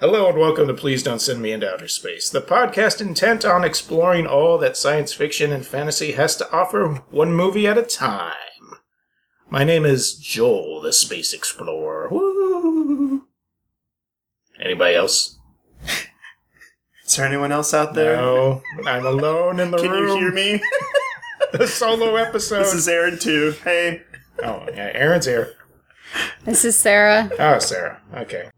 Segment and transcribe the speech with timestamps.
[0.00, 3.64] Hello and welcome to Please Don't Send Me into Outer Space, the podcast intent on
[3.64, 8.34] exploring all that science fiction and fantasy has to offer, one movie at a time.
[9.50, 12.08] My name is Joel, the Space Explorer.
[12.10, 13.26] Woo!
[14.60, 15.36] Anybody else?
[17.04, 18.16] Is there anyone else out there?
[18.18, 19.86] No, I'm alone in the room.
[19.86, 20.08] Can room.
[20.10, 20.62] you hear me?
[21.52, 22.58] The solo episode.
[22.58, 23.54] this is Aaron too.
[23.64, 24.02] Hey.
[24.44, 25.54] oh, yeah, Aaron's here.
[26.44, 27.30] This is Sarah.
[27.38, 28.02] Oh, Sarah.
[28.14, 28.50] Okay.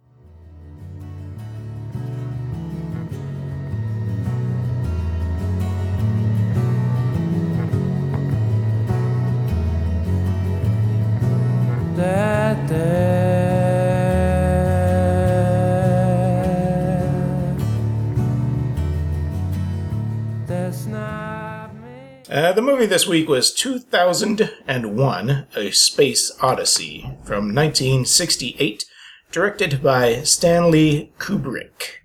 [22.81, 28.87] Movie this week was 2001 A Space Odyssey from 1968,
[29.31, 31.99] directed by Stanley Kubrick.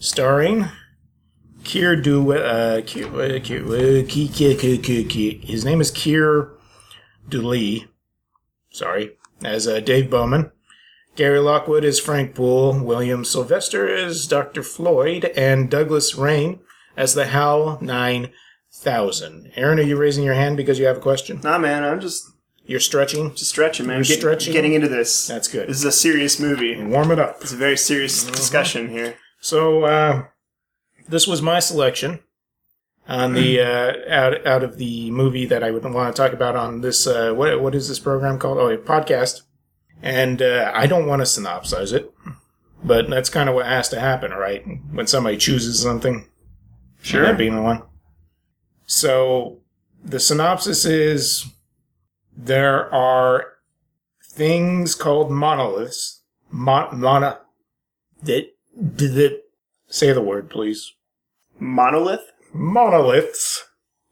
[0.00, 0.64] Starring
[1.62, 2.32] Keir Du.
[2.32, 2.82] Uh,
[5.44, 6.50] his name is Keir
[7.28, 7.86] Dullea.
[8.72, 9.12] Sorry.
[9.44, 10.50] As uh, Dave Bowman.
[11.14, 12.80] Gary Lockwood is Frank Poole.
[12.80, 14.64] William Sylvester is Dr.
[14.64, 15.26] Floyd.
[15.36, 16.58] And Douglas Rain
[16.96, 17.78] as the HAL
[18.84, 19.52] 9000.
[19.56, 21.40] Aaron, are you raising your hand because you have a question?
[21.42, 21.84] Nah, man.
[21.84, 22.30] I'm just
[22.64, 23.30] You're stretching?
[23.34, 23.96] just stretching, man.
[23.98, 24.52] You're Get- stretching?
[24.52, 25.26] Getting into this.
[25.26, 25.68] That's good.
[25.68, 26.82] This is a serious movie.
[26.82, 27.38] Warm it up.
[27.40, 29.14] It's a very serious discussion here.
[29.40, 30.24] So, uh,
[31.08, 32.20] this was my selection
[33.08, 36.56] on the uh, out out of the movie that I would want to talk about
[36.56, 37.06] on this.
[37.06, 38.58] Uh, what what is this program called?
[38.58, 39.42] Oh, a podcast.
[40.02, 42.12] And uh, I don't want to synopsize it,
[42.84, 44.62] but that's kind of what has to happen, right?
[44.92, 46.28] When somebody chooses something,
[47.02, 47.82] sure, that being the one.
[48.86, 49.58] So
[50.04, 51.46] the synopsis is
[52.36, 53.44] there are
[54.24, 56.22] things called monoliths.
[56.50, 57.38] Mon- mono-
[58.22, 58.44] that,
[58.76, 59.40] that,
[59.88, 60.92] say the word, please.
[61.58, 62.20] Monolith.
[62.54, 63.64] Monoliths.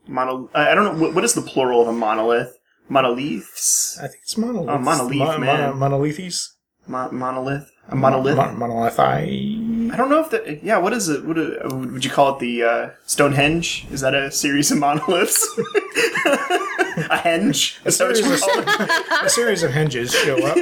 [0.07, 0.51] Mono.
[0.55, 1.03] I don't know.
[1.03, 2.59] What, what is the plural of a monolith?
[2.89, 3.99] Monoliths.
[4.03, 4.71] I think it's monoliths.
[4.71, 5.61] Oh, monolith, Mon- man.
[5.61, 6.57] mono- monolithes.
[6.87, 7.71] Mo- monolith.
[7.89, 8.37] A monolith.
[8.37, 9.64] Mon- monolithi.
[9.95, 10.63] I don't know if that.
[10.65, 10.79] Yeah.
[10.79, 11.25] What is it?
[11.25, 12.41] What uh, would you call it?
[12.41, 13.87] The uh, Stonehenge?
[13.93, 15.47] Is that a series of monoliths?
[15.59, 17.81] a henge.
[17.85, 19.03] A Is that what series, you of, call it?
[19.25, 20.57] a series of hinges show up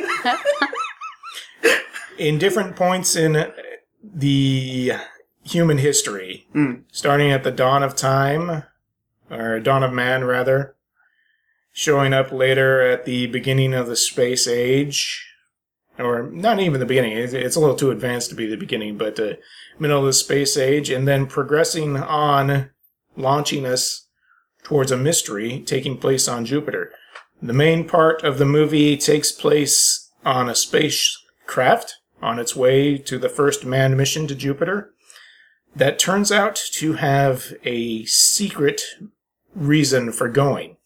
[2.18, 3.50] in different points in
[4.02, 4.92] the
[5.44, 6.82] human history, Mm.
[6.92, 8.64] starting at the dawn of time,
[9.30, 10.76] or dawn of man, rather,
[11.72, 15.26] showing up later at the beginning of the space age,
[16.02, 17.16] or not even the beginning.
[17.16, 19.38] It's, a little too advanced to be the beginning, but the
[19.78, 22.70] middle of the space age, and then progressing on,
[23.16, 24.06] launching us
[24.62, 26.92] towards a mystery taking place on Jupiter.
[27.40, 33.18] The main part of the movie takes place on a spacecraft on its way to
[33.18, 34.92] the first manned mission to Jupiter
[35.74, 38.82] that turns out to have a secret
[39.54, 40.76] reason for going.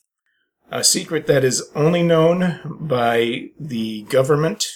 [0.70, 4.66] A secret that is only known by the government,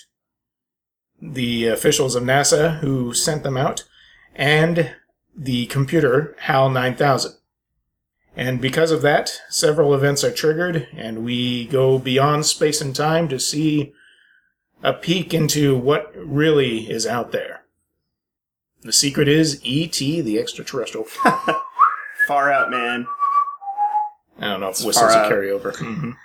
[1.21, 3.85] the officials of NASA who sent them out,
[4.35, 4.95] and
[5.37, 7.35] the computer HAL 9000.
[8.37, 13.29] And because of that, several events are triggered, and we go beyond space and time
[13.29, 13.93] to see
[14.83, 17.65] a peek into what really is out there.
[18.83, 20.23] The secret is E.T.
[20.23, 21.05] the extraterrestrial.
[22.27, 23.07] Far out, man.
[24.39, 25.75] I don't know if It's whistles a carryover.
[25.75, 26.17] Mhm.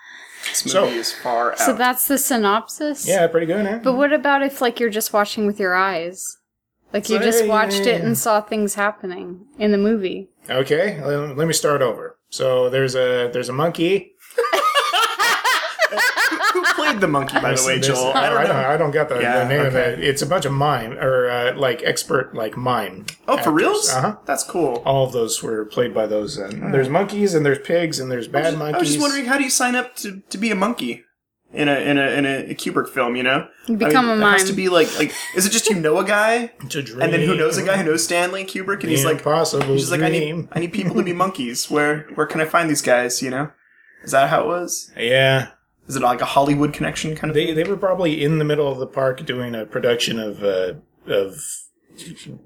[0.49, 1.59] This movie So- is far out.
[1.59, 3.07] So that's the synopsis?
[3.07, 3.79] Yeah, pretty good, eh?
[3.83, 6.37] But what about if, like, you're just watching with your eyes?
[6.93, 10.29] Like, you just watched it and saw things happening in the movie.
[10.49, 12.17] Okay, let let me start over.
[12.29, 14.13] So there's a there's a monkey.
[16.85, 18.13] Who played the monkey, by the way, Joel?
[18.13, 18.53] I don't know.
[18.53, 20.03] I don't got the, Yeah, the name of it.
[20.03, 23.05] It's a bunch of mime or uh, like expert like mime.
[23.27, 23.89] Oh, for reals?
[23.89, 24.15] Uh huh.
[24.25, 24.81] That's cool.
[24.85, 26.37] All of those were played by those.
[26.37, 28.75] And there's monkeys and there's pigs and there's bad monkeys.
[28.75, 31.03] I was just wondering, how do you sign up to, to be a monkey
[31.53, 33.15] in a in a in a, Kubrick film?
[33.15, 35.13] You know, You become I mean, a It has to be like like.
[35.35, 37.01] Is it just you know a guy, to dream.
[37.01, 39.91] and then who knows a guy who knows Stanley Kubrick, and he's like, impossible he's
[39.91, 40.47] like, I need.
[40.51, 41.69] I need people to be monkeys.
[41.69, 43.21] Where where can I find these guys?
[43.21, 43.51] You know,
[44.03, 44.91] is that how it was?
[44.97, 45.49] Yeah,
[45.87, 47.55] Is it like a Hollywood connection kind of they thing?
[47.55, 50.73] they were probably in the middle of the park doing a production of uh,
[51.07, 51.37] of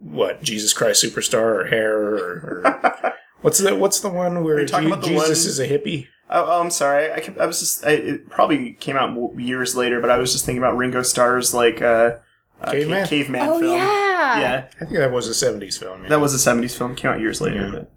[0.02, 4.88] what Jesus Christ Superstar or Hair or, or what's the what's the one where talking
[4.90, 6.08] Je- about the Jesus one- is a hippie?
[6.32, 7.12] Oh, oh, I'm sorry.
[7.12, 7.84] I, kept, I was just.
[7.84, 11.56] I, it probably came out years later, but I was just thinking about Ringo Starr's
[11.56, 12.18] like uh,
[12.62, 13.04] uh, Caveman?
[13.04, 13.74] ca- caveman Oh, film.
[13.74, 14.40] yeah.
[14.40, 16.04] Yeah, I think that was a '70s film.
[16.04, 16.10] yeah.
[16.10, 16.94] that was a '70s film.
[16.94, 17.72] Came out years later, Yeah.
[17.72, 17.92] but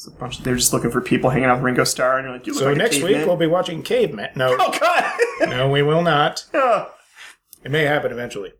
[0.00, 0.38] it's a bunch.
[0.38, 2.60] they're just looking for people hanging out with Ringo Starr, and you're like, you look
[2.60, 3.18] so like a next caveman.
[3.18, 4.30] week we'll be watching Caveman.
[4.34, 5.50] No, Oh God!
[5.50, 6.46] no, we will not.
[7.62, 8.54] It may happen eventually.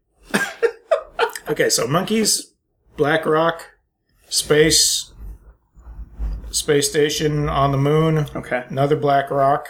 [1.48, 2.52] okay, so monkeys
[2.98, 3.66] Black Rock,
[4.28, 5.14] space,
[6.50, 8.64] space station on the moon, Okay.
[8.68, 9.68] another Black Rock,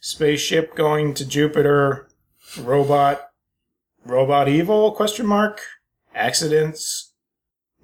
[0.00, 2.08] spaceship going to Jupiter,
[2.58, 3.20] robot,
[4.04, 4.90] robot evil?
[4.90, 5.60] Question mark.
[6.12, 7.12] Accidents,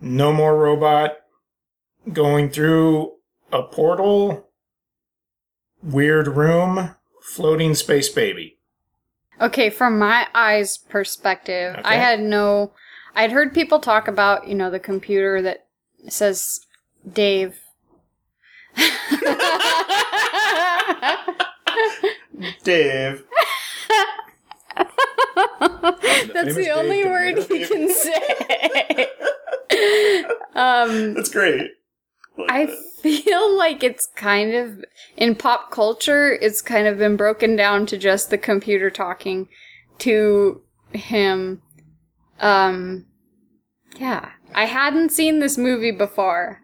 [0.01, 1.19] no more robot,
[2.13, 3.13] going through
[3.53, 4.49] a portal,
[5.83, 8.59] weird room, floating space baby.
[9.41, 12.73] Okay, from my eyes perspective, I had no.
[13.17, 15.67] I'd heard people talk about, you know, the computer that
[16.09, 16.61] says
[17.11, 17.59] Dave.
[22.65, 23.25] Dave.
[24.77, 29.09] That's the only Dave word he can say.
[30.55, 31.71] um, That's great.
[32.37, 32.79] Like I that.
[33.03, 34.85] feel like it's kind of
[35.17, 39.49] in pop culture, it's kind of been broken down to just the computer talking
[39.99, 41.63] to him.
[42.41, 43.07] Um,
[43.97, 46.61] yeah, I hadn't seen this movie before.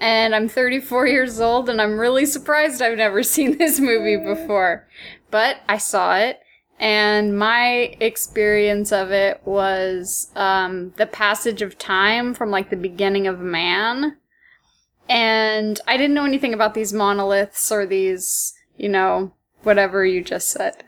[0.00, 4.86] And I'm 34 years old, and I'm really surprised I've never seen this movie before.
[5.30, 6.38] But I saw it,
[6.78, 13.26] and my experience of it was um, the passage of time from like the beginning
[13.26, 14.16] of man.
[15.08, 19.32] And I didn't know anything about these monoliths or these, you know,
[19.62, 20.84] whatever you just said.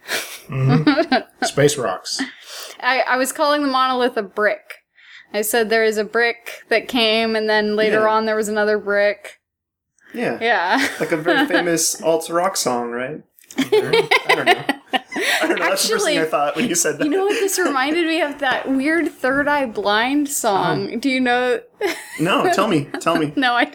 [0.49, 1.25] Mhm.
[1.45, 2.21] Space rocks.
[2.81, 4.77] I, I was calling the monolith a brick.
[5.33, 8.09] I said there is a brick that came, and then later Yeah.
[8.11, 9.41] on there was another brick.
[10.13, 10.39] Yeah.
[10.41, 10.89] Yeah.
[10.99, 13.23] Like a very famous alt rock song, right?
[13.57, 14.09] I don't know.
[14.29, 14.35] I
[15.47, 15.65] don't know.
[15.69, 17.05] That's the first thing I thought when you said that.
[17.05, 18.39] You know what this reminded me of?
[18.41, 20.99] That weird Third Eye Blind song.
[20.99, 21.61] Do you know?
[22.19, 22.89] No, tell me.
[23.01, 23.33] Tell me.
[23.37, 23.73] no, I.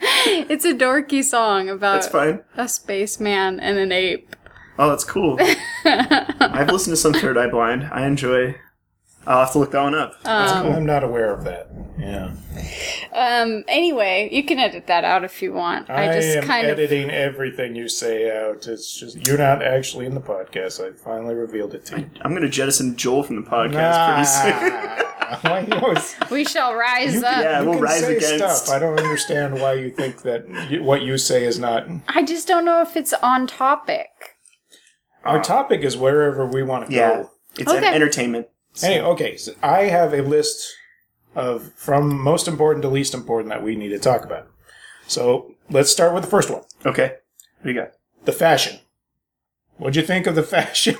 [0.50, 2.40] It's a dorky song about That's fine.
[2.56, 4.34] a spaceman and an ape.
[4.78, 5.38] Oh, that's cool.
[5.84, 7.88] I've listened to some Third Eye Blind.
[7.90, 8.54] I enjoy.
[9.28, 10.14] I'll have to look that one up.
[10.24, 10.72] Um, cool.
[10.72, 11.68] I'm not aware of that.
[11.98, 12.32] Yeah.
[13.12, 13.62] Um.
[13.68, 15.90] Anyway, you can edit that out if you want.
[15.90, 16.78] I, I, just am kind of.
[16.78, 18.66] editing everything you say out.
[18.66, 20.80] It's just you're not actually in the podcast.
[20.82, 22.10] I finally revealed it to you.
[22.22, 25.04] I'm going to jettison Joel from the podcast pretty soon.
[25.42, 27.42] Why We shall rise you up.
[27.42, 28.74] Yeah, you we'll can rise say against- stuff.
[28.74, 31.86] I don't understand why you think that you, what you say is not.
[32.08, 34.08] I just don't know if it's on topic.
[35.24, 37.08] Our topic is wherever we want to Yeah.
[37.08, 37.30] go.
[37.58, 37.94] It's an Okay.
[37.94, 38.46] entertainment.
[38.80, 39.36] Hey, okay.
[39.36, 40.66] So I have a list
[41.34, 44.48] of from most important to least important that we need to talk about.
[45.06, 47.14] So let's start with the first one: Okay.
[47.60, 47.92] What do you got?
[48.24, 48.78] the fashion.
[49.78, 50.96] What'd you think of the fashion?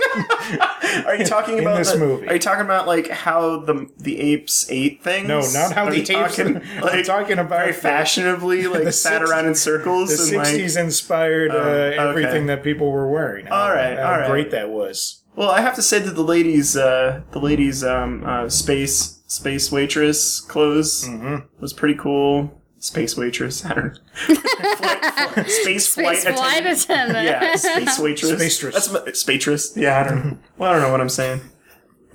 [1.05, 2.29] Are you talking In about this the- movie.
[2.29, 5.27] Are you talking about like how the the apes ate things?
[5.29, 8.93] No, not how Are the apes- Talking, I'm like, talking about very fashionably, like the
[8.93, 10.55] sat six- around in circles the and like.
[10.55, 11.97] '60s inspired uh, Oh, okay.
[11.99, 13.49] everything that people were wearing.
[13.49, 14.31] All How- right, how all right.
[14.31, 15.23] great that was.
[15.38, 19.70] Well, I have to say that the ladies, uh, the ladies' um, uh, space space
[19.70, 21.46] waitress clothes Mm-hmm.
[21.61, 22.61] was pretty cool.
[22.81, 24.35] Space waitress, I don't know.
[24.35, 27.19] Flight- flight- space, flight Space flight attendant.
[27.19, 27.25] attendant.
[27.26, 28.32] Yeah, space waitress.
[28.32, 28.73] Spacetress.
[28.73, 29.76] That's my, spacetress.
[29.76, 30.38] Yeah, I don't know.
[30.56, 31.40] Well, I don't know what I'm saying,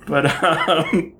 [0.06, 1.14] but um,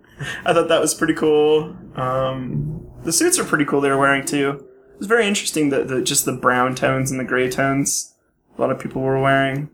[0.44, 1.74] I thought that was pretty cool.
[1.96, 3.80] Um, the suits are pretty cool.
[3.80, 4.50] They were wearing too.
[4.94, 8.14] It was very interesting that the just the brown tones and the gray tones.
[8.56, 9.70] A lot of people were wearing.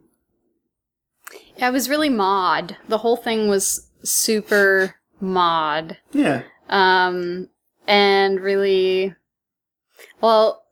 [1.60, 2.76] Yeah, it was really mod.
[2.88, 5.98] The whole thing was super mod.
[6.12, 6.42] Yeah.
[6.70, 7.48] Um,
[7.86, 9.14] and really,
[10.23, 10.62] well,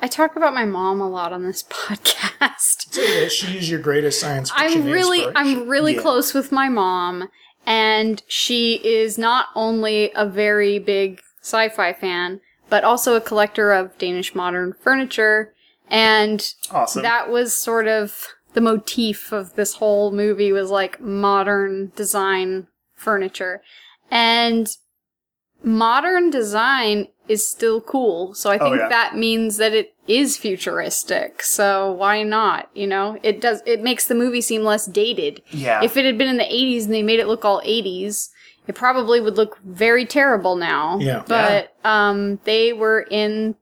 [0.00, 3.30] I talk about my mom a lot on this podcast.
[3.30, 5.26] She's your greatest science I'm really.
[5.34, 6.00] I'm really Yeah.
[6.02, 7.28] close with my mom,
[7.66, 13.98] and she is not only a very big sci-fi fan, but also a collector of
[13.98, 15.52] Danish modern furniture.
[15.90, 17.02] And Awesome.
[17.02, 23.62] that was sort of the motif of this whole movie was like modern design furniture.
[24.10, 24.68] And
[25.62, 28.34] modern design is still cool.
[28.34, 28.88] So I Oh, think yeah.
[28.88, 31.42] that means that it is futuristic.
[31.42, 32.68] So why not?
[32.74, 35.40] You know, it does, it makes the movie seem less dated.
[35.50, 35.80] yeah.
[35.82, 38.28] If it had been in the 80s and they made it look all 80s,
[38.66, 40.98] it probably would look very terrible now.
[41.00, 41.22] Yeah.
[41.26, 43.54] But um they were in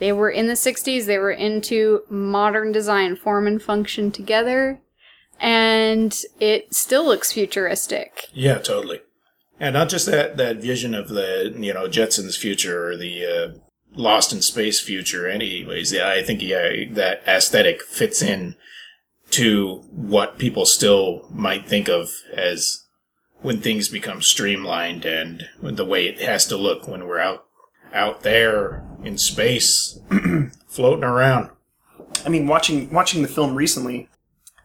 [0.00, 4.80] they were in the 60s, they were into modern design, form and function together,
[5.38, 8.28] and it still looks futuristic.
[8.32, 9.02] Yeah, totally.
[9.60, 13.58] And not just that that vision of the you know Jetsons future or the uh,
[13.94, 15.28] Lost in Space future.
[15.28, 18.56] Anyways, yeah, I think yeah that aesthetic fits in
[19.32, 22.86] to what people still might think of as
[23.42, 27.44] when things become streamlined and the way it has to look when we're out
[27.92, 29.98] out there in space
[30.68, 31.50] floating around.
[32.24, 34.08] I mean, watching watching the film recently,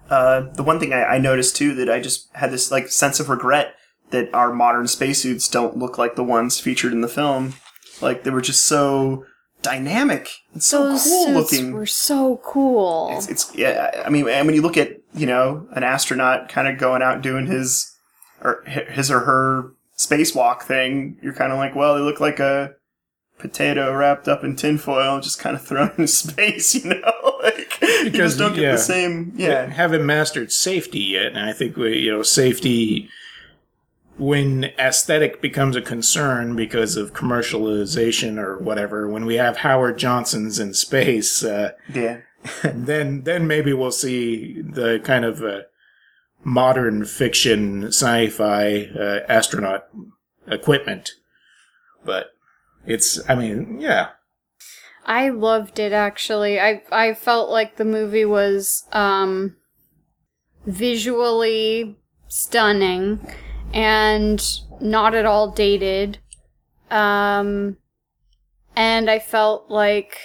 [0.10, 3.20] uh, the one thing I, I noticed too that I just had this like sense
[3.20, 3.75] of regret
[4.12, 7.54] that our modern spacesuits don't look like the ones featured in the film.
[8.01, 9.25] Like they were just so
[9.62, 11.72] dynamic and so Those cool suits looking.
[11.74, 13.10] were so cool.
[13.18, 14.04] It's, it's yeah.
[14.06, 17.22] I mean, and when you look at you know an astronaut kind of going out
[17.22, 17.96] doing his
[18.42, 22.74] or his or her spacewalk thing, you're kind of like, well, they look like a
[23.38, 26.75] potato wrapped up in tinfoil, and just kind of thrown in space.
[26.75, 28.72] You know, like you Because, just don't get yeah.
[28.74, 29.34] the same.
[29.36, 33.10] Yeah, haven't mastered safety yet, and I think we, you know safety
[34.18, 39.08] when aesthetic becomes a concern because of commercialization or whatever.
[39.10, 42.22] When we have Howard Johnson's in space, uh, yeah.
[42.63, 45.62] then then maybe we'll see the kind of uh,
[46.44, 49.88] modern fiction sci-fi uh, astronaut
[50.48, 51.12] equipment.
[52.06, 52.35] But
[52.86, 54.10] it's, I mean, yeah,
[55.06, 56.60] I loved it actually.
[56.60, 59.56] I I felt like the movie was um
[60.65, 63.20] visually stunning
[63.74, 64.44] and
[64.82, 66.18] not at all dated.
[66.89, 67.77] Um
[68.75, 70.18] and I felt like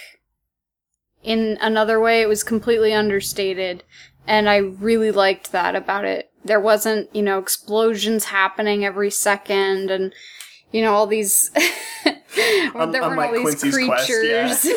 [1.23, 3.83] in another way it was completely understated
[4.27, 6.31] and I really liked that about it.
[6.43, 10.11] There wasn't, you know, explosions happening every second and
[10.71, 11.51] you know all these
[12.75, 14.67] Un- there weren't all these Quincy's Quest, creatures.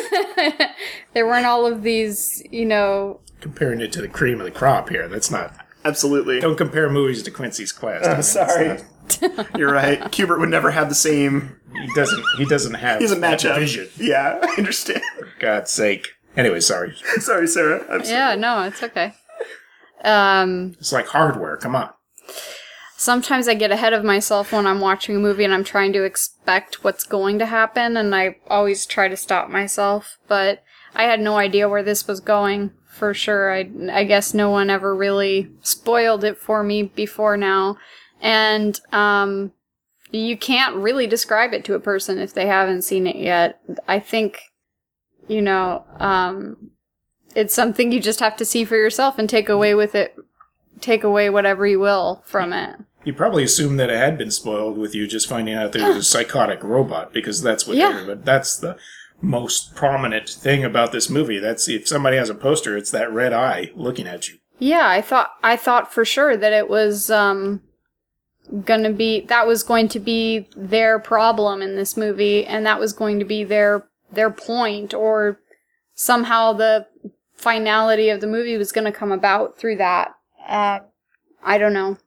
[1.13, 4.89] there weren't all of these, you know, comparing it to the cream of the crop
[4.89, 5.07] here.
[5.07, 5.55] That's not.
[5.85, 6.39] Absolutely.
[6.39, 8.03] Don't compare movies to Quincy's Quest.
[8.05, 8.67] I mean, that's sorry.
[8.67, 9.99] not- You're right.
[10.01, 11.59] Kubrick would never have the same.
[11.73, 12.23] he doesn't.
[12.37, 12.99] He doesn't have.
[12.99, 13.59] He doesn't match that up.
[13.59, 13.87] Vision.
[13.97, 15.01] Yeah, I understand.
[15.17, 16.07] For God's sake.
[16.35, 16.95] Anyway, sorry.
[17.19, 17.81] sorry, Sarah.
[17.89, 18.09] I'm sorry.
[18.09, 19.13] yeah, no, it's okay.
[20.03, 21.55] Um It's like hardware.
[21.57, 21.89] Come on.
[22.95, 26.03] Sometimes I get ahead of myself when I'm watching a movie and I'm trying to
[26.03, 30.17] expect what's going to happen, and I always try to stop myself.
[30.27, 30.63] But
[30.95, 33.53] I had no idea where this was going for sure.
[33.53, 37.77] I, I guess no one ever really spoiled it for me before now.
[38.21, 39.51] And um,
[40.11, 43.59] you can't really describe it to a person if they haven't seen it yet.
[43.87, 44.39] I think,
[45.27, 46.71] you know, um,
[47.35, 50.15] it's something you just have to see for yourself and take away with it
[50.85, 52.77] take away whatever you will from it.
[53.03, 55.97] You probably assumed that it had been spoiled with you just finding out there was
[55.97, 57.77] a psychotic robot because that's what.
[57.77, 58.03] Yeah.
[58.05, 58.77] But That's the
[59.21, 61.39] most prominent thing about this movie.
[61.39, 64.39] That's if somebody has a poster, it's that red eye looking at you.
[64.59, 67.61] Yeah, I thought I thought for sure that it was um
[68.63, 72.93] gonna be that was going to be their problem in this movie and that was
[72.93, 75.39] going to be their their point or
[75.95, 76.87] somehow the
[77.35, 80.13] finality of the movie was going to come about through that.
[80.47, 80.79] Uh
[81.43, 81.97] I don't know.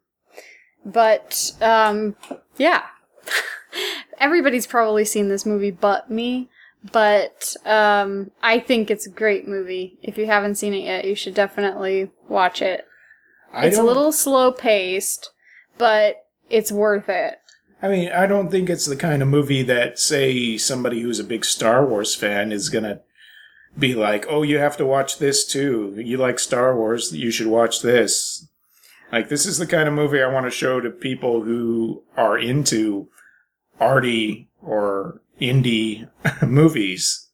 [0.84, 2.16] But um
[2.56, 2.82] yeah.
[4.18, 6.48] Everybody's probably seen this movie but me.
[6.92, 9.98] But um, I think it's a great movie.
[10.02, 12.86] If you haven't seen it yet, you should definitely watch it.
[13.52, 15.30] I It's a little slow paced,
[15.76, 17.38] but it's worth it.
[17.82, 21.24] I mean, I don't think it's the kind of movie that, say, somebody who's a
[21.24, 23.00] big Star Wars fan is gonna
[23.78, 25.94] be like, "Oh, you have to watch this too.
[25.96, 28.46] You like Star Wars, you should watch this."
[29.12, 32.38] Like, this is the kind of movie I want to show to people who are
[32.38, 33.08] into
[33.80, 36.08] arty or indie
[36.46, 37.28] movies,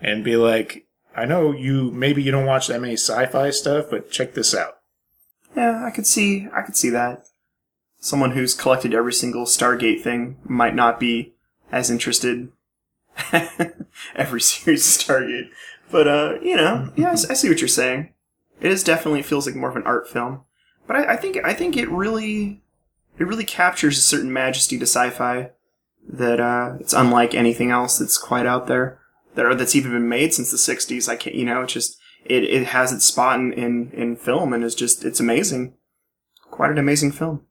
[0.00, 0.86] and be like,
[1.16, 1.90] "I know you.
[1.90, 4.78] Maybe you don't watch that many sci-fi stuff, but check this out."
[5.56, 6.48] Yeah, I could see.
[6.54, 7.24] I could see that.
[8.00, 11.34] Someone who's collected every single Stargate thing might not be
[11.72, 12.50] as interested.
[14.14, 15.48] every series of Stargate,
[15.90, 18.12] but uh, you know, yeah, I see what you're saying.
[18.60, 20.42] It is definitely feels like more of an art film,
[20.86, 22.62] but I, I think I think it really
[23.18, 25.50] it really captures a certain majesty to sci-fi
[26.08, 28.98] that uh, it's unlike anything else that's quite out there
[29.34, 31.08] that or that's even been made since the '60s.
[31.08, 34.52] I can't, you know, it's just it, it has its spot in, in, in film
[34.52, 35.74] and is just it's amazing.
[36.50, 37.44] Quite an amazing film.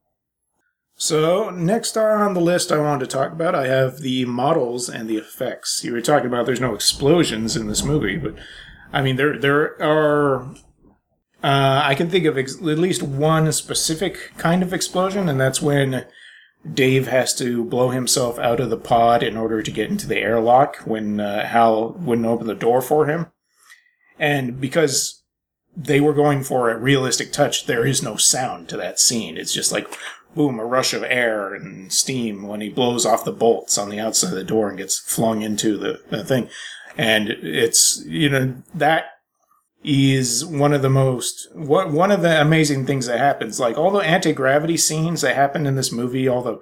[1.00, 5.08] So next on the list I wanted to talk about, I have the models and
[5.08, 5.84] the effects.
[5.84, 8.34] You were talking about there's no explosions in this movie, but
[8.92, 10.56] I mean there there are.
[11.44, 15.62] Uh, I can think of ex- at least one specific kind of explosion, and that's
[15.62, 16.06] when
[16.74, 20.18] Dave has to blow himself out of the pod in order to get into the
[20.18, 23.28] airlock when uh, Hal wouldn't open the door for him.
[24.18, 25.22] And because
[25.76, 29.38] they were going for a realistic touch, there is no sound to that scene.
[29.38, 29.88] It's just like
[30.36, 34.00] boom, a rush of air and steam when he blows off the bolts on the
[34.00, 36.50] outside of the door and gets flung into the, the thing.
[36.98, 39.06] And it's, you know, that
[39.84, 43.60] is one of the most, what, one of the amazing things that happens.
[43.60, 46.60] Like all the anti-gravity scenes that happen in this movie, all the,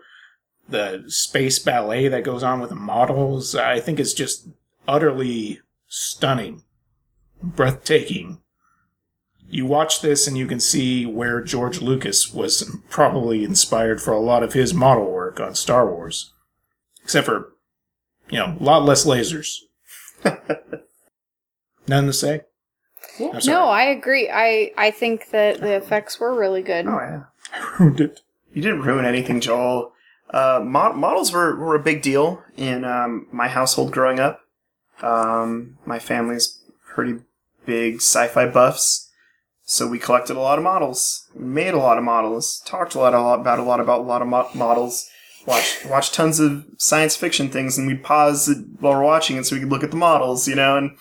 [0.68, 4.48] the space ballet that goes on with the models, I think is just
[4.88, 6.64] utterly stunning,
[7.42, 8.42] breathtaking.
[9.50, 14.20] You watch this and you can see where George Lucas was probably inspired for a
[14.20, 16.34] lot of his model work on Star Wars.
[17.04, 17.54] Except for,
[18.30, 19.60] you know, a lot less lasers.
[21.88, 22.42] None to say?
[23.20, 23.40] I'm.
[23.46, 24.30] No, I agree.
[24.32, 26.88] I I think that the effects were really good.
[26.88, 27.24] Oh yeah.
[27.80, 28.22] ruined it.
[28.54, 29.92] You didn't ruin anything, Joel.
[30.30, 34.42] Uh, mo- models were, were a big deal in um, my household growing up.
[35.02, 36.62] Um, my family's
[36.94, 37.20] pretty
[37.66, 39.05] big sci-fi buffs,
[39.66, 43.14] so we collected a lot of models, made a lot of models, talked a lot,
[43.14, 45.10] about a lot about a lot of mo- models.
[45.46, 49.56] Watched watched tons of science fiction things, and we'd pause while we're watching it so
[49.56, 50.76] we could look at the models, you know.
[50.78, 50.98] And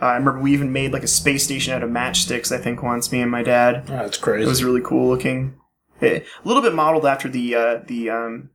[0.00, 2.50] uh, I remember we even made like a space station out of matchsticks.
[2.50, 3.84] I think once me and my dad.
[3.88, 4.44] Oh, that's crazy.
[4.44, 5.56] It was really cool looking.
[6.00, 8.48] Eh, A little bit modeled after the uh, the um,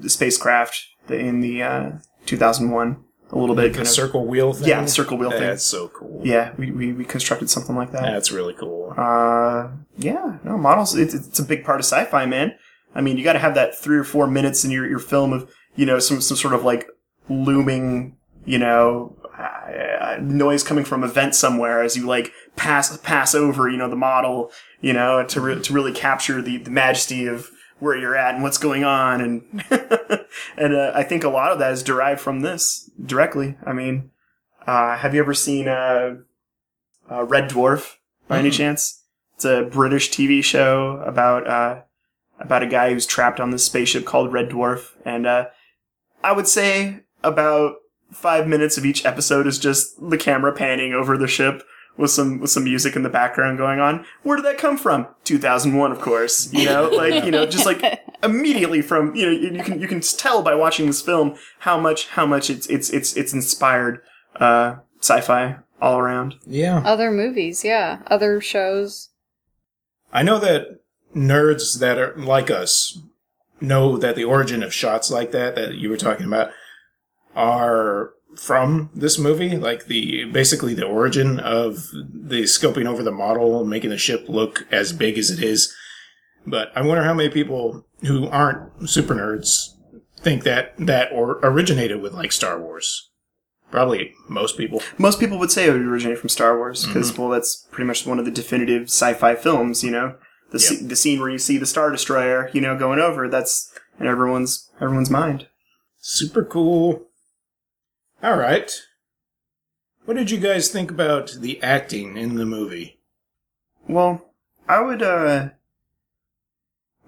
[0.00, 1.90] the spacecraft in the uh,
[2.26, 3.03] 2001.
[3.32, 4.68] A little bit kind of circle wheel thing?
[4.68, 5.40] yeah, circle wheel thing.
[5.40, 6.20] That's so cool.
[6.24, 8.02] Yeah, we, we, we constructed something like that.
[8.02, 8.94] That's really cool.
[8.96, 10.94] Uh, yeah, no models.
[10.94, 12.54] It's, it's a big part of sci-fi, man.
[12.94, 15.32] I mean, you got to have that three or four minutes in your, your film
[15.32, 16.86] of you know some some sort of like
[17.28, 23.34] looming you know uh, noise coming from a vent somewhere as you like pass pass
[23.34, 24.50] over you know the model
[24.80, 27.50] you know to re- to really capture the, the majesty of
[27.84, 29.42] where you're at and what's going on and
[30.56, 33.56] and uh, I think a lot of that is derived from this directly.
[33.64, 34.10] I mean,
[34.66, 36.16] uh, have you ever seen uh,
[37.10, 38.54] uh, Red Dwarf by any Mhm.
[38.56, 39.02] chance?
[39.36, 41.82] It's a British TV show about uh,
[42.40, 45.46] about a guy who's trapped on this spaceship called Red Dwarf, and uh,
[46.22, 47.74] I would say about
[48.12, 51.62] five minutes of each episode is just the camera panning over the ship
[51.96, 54.04] with some with some music in the background going on.
[54.22, 55.06] Where did that come from?
[55.24, 56.52] 2001, of course.
[56.52, 59.88] You know, like you know, just like immediately from you know you, you can you
[59.88, 64.00] can tell by watching this film how much how much it's it's it's it's inspired
[64.36, 66.36] uh, sci-fi all around.
[66.46, 66.78] Yeah.
[66.84, 68.00] Other movies, yeah.
[68.06, 69.10] Other shows.
[70.12, 70.80] I know that
[71.14, 72.98] nerds that are like us
[73.60, 76.50] know that the origin of shots like that that you were talking about
[77.36, 83.64] are from this movie like the basically the origin of the scoping over the model
[83.64, 85.74] making the ship look as big as it is
[86.46, 89.70] but i wonder how many people who aren't super nerds
[90.18, 93.10] think that that or originated with like star wars
[93.70, 97.22] probably most people Most people would say it would originate from Star Wars because mm-hmm.
[97.22, 99.82] well, that's pretty much one of the definitive sci-fi films.
[99.82, 100.14] You know,
[100.52, 100.72] the Yep.
[100.72, 103.28] sce- the scene where you see the Star Destroyer, you know, going over.
[103.28, 105.48] That's in everyone's everyone's mind.
[106.00, 107.02] Super cool.
[108.24, 108.72] All right.
[110.06, 112.98] What did you guys think about the acting in the movie?
[113.86, 114.30] Well,
[114.68, 115.02] I would.
[115.02, 115.50] uh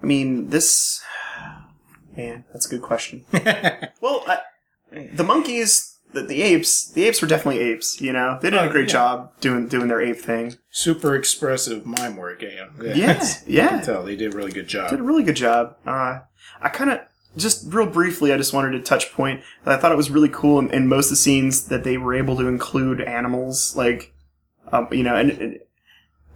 [0.01, 1.01] I mean, this.
[2.15, 3.25] Man, that's a good question.
[3.99, 4.39] Well, I,
[5.13, 7.99] the monkeys, the, the apes, the apes were definitely apes.
[7.99, 8.93] You know, they did a Oh, great yeah.
[8.93, 10.55] job doing doing their ape thing.
[10.69, 12.43] Super expressive mime work.
[12.43, 13.67] Yeah, Yeah, yeah.
[13.69, 14.91] can tell they did a really good job.
[14.91, 15.77] did a really good job.
[15.85, 16.19] Uh,
[16.61, 16.99] I kind of
[17.35, 20.29] just real briefly, I just wanted to touch point that I thought it was really
[20.29, 24.13] cool in, in most of the scenes that they were able to include animals, like,
[24.71, 25.59] um, you know, and, and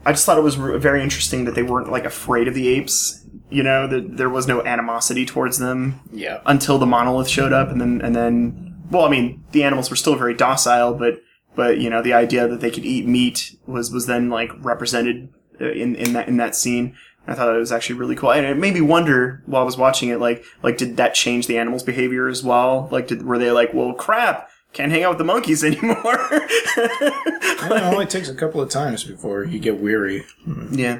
[0.06, 3.19] I just thought it was very interesting that they weren't like afraid of the apes.
[3.49, 7.69] You know, that there was no animosity towards them Yeah, until the monolith showed up,
[7.69, 11.21] and then and then, well, I mean, the animals were still very docile, but
[11.56, 15.30] but you know, the idea that they could eat meat was was then like represented
[15.60, 16.95] uh, in in that in that scene.
[17.32, 19.78] I thought it was actually really cool, and it made me wonder while I was
[19.78, 22.88] watching it, like like did that change the animals' behavior as well?
[22.91, 25.96] Like, did were they like, well, crap, can't hang out with the monkeys anymore?
[25.98, 30.24] Well, it only takes a couple of times before you get weary.
[30.44, 30.74] Hmm.
[30.74, 31.00] yeah,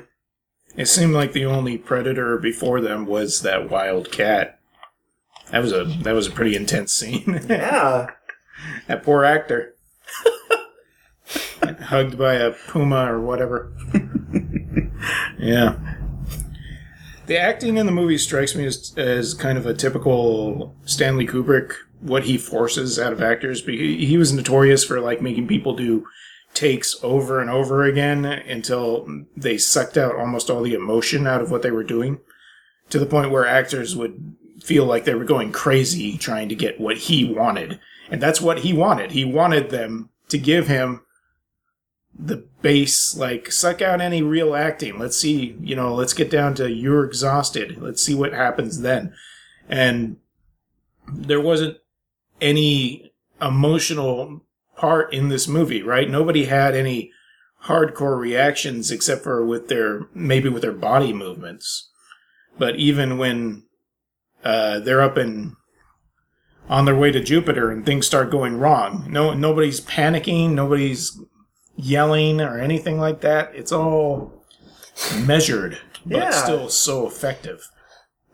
[0.76, 4.60] It seemed like the only predator before them was that wild cat.
[5.52, 7.42] That was a that was a pretty intense scene.
[7.50, 8.08] yeah,
[8.88, 9.76] that poor actor,
[11.84, 13.72] hugged by a puma or whatever.
[15.38, 15.76] yeah.
[17.32, 21.72] The acting in the movie strikes me as, as kind of a typical Stanley Kubrick,
[22.02, 23.64] what he forces out of actors.
[23.64, 26.06] He was notorious for like making people do
[26.54, 31.50] takes over and over again until they sucked out almost all the emotion out of
[31.50, 32.20] what they were doing,
[32.90, 36.82] to the point where actors would feel like they were going crazy trying to get
[36.82, 37.80] what he wanted.
[38.10, 39.12] And that's what he wanted.
[39.12, 41.04] He wanted them to give him
[42.24, 45.00] the base, like, suck out any real acting.
[45.00, 47.82] Let's see, you know, let's get down to you're exhausted.
[47.82, 49.14] Let's see what happens then.
[49.68, 50.18] And
[51.12, 51.78] there wasn't
[52.40, 54.46] any emotional
[54.78, 56.10] part in this movie, right?
[56.10, 57.12] Nobody had any
[57.66, 61.90] hardcore reactions except for with their, maybe with their body movements.
[62.58, 63.64] But even when
[64.44, 65.56] uh, they're up in
[66.70, 69.06] on their way to Jupiter and things start going wrong.
[69.10, 70.52] No, nobody's panicking.
[70.52, 71.20] Nobody's
[71.82, 73.52] yelling or anything like that.
[73.56, 74.32] It's all
[75.26, 76.30] measured, but Yeah.
[76.32, 77.68] still so effective.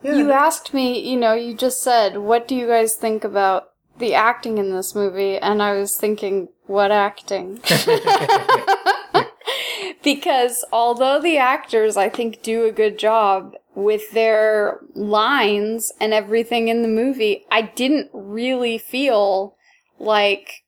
[0.03, 4.13] You asked me, you know, you just said, what do you guys think about the
[4.13, 5.37] acting in this movie?
[5.37, 7.59] And I was thinking, what acting?
[10.03, 16.67] because although the actors, I think, do a good job with their lines and everything
[16.67, 19.55] in the movie, I didn't really feel
[19.99, 20.63] like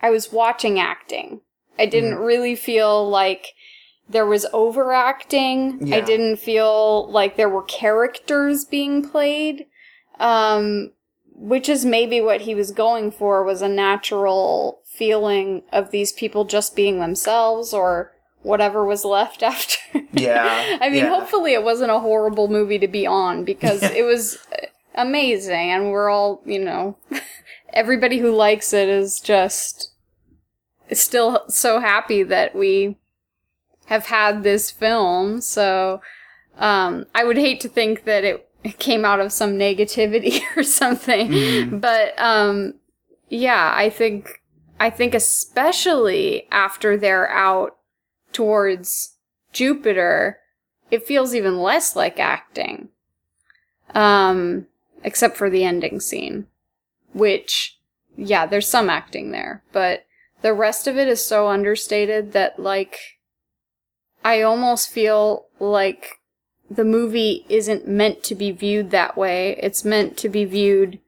[0.00, 1.40] I was watching acting.
[1.78, 3.54] I didn't really feel like
[4.08, 5.92] there was overacting.
[5.92, 9.66] I didn't feel like there were characters being played.
[10.18, 10.92] Um,
[11.38, 16.44] which is maybe what he was going for was a natural feeling of these people
[16.44, 18.12] just being themselves or
[18.42, 19.78] whatever was left after.
[20.12, 21.08] Yeah, I mean, yeah.
[21.08, 24.38] hopefully it wasn't a horrible movie to be on because it was
[24.94, 26.98] amazing and we're all, you know,
[27.72, 29.92] everybody who likes it is just
[30.92, 32.96] still so happy that we
[33.86, 35.40] have had this film.
[35.40, 36.00] So
[36.58, 40.62] um, I would hate to think that it, it came out of some negativity or
[40.62, 41.28] something.
[41.28, 41.80] Mm.
[41.80, 42.74] But um,
[43.28, 44.42] yeah, I think
[44.80, 47.76] I think especially after they're out
[48.32, 49.16] towards
[49.52, 50.38] Jupiter,
[50.90, 52.88] it feels even less like acting.
[53.94, 54.66] Um,
[55.02, 56.46] except for the ending scene,
[57.14, 57.78] which,
[58.16, 60.04] yeah, there's some acting there, but
[60.42, 62.98] the rest of it is so understated that, like,
[64.24, 66.18] I almost feel like
[66.70, 69.56] the movie isn't meant to be viewed that way.
[69.62, 70.98] It's meant to be viewed.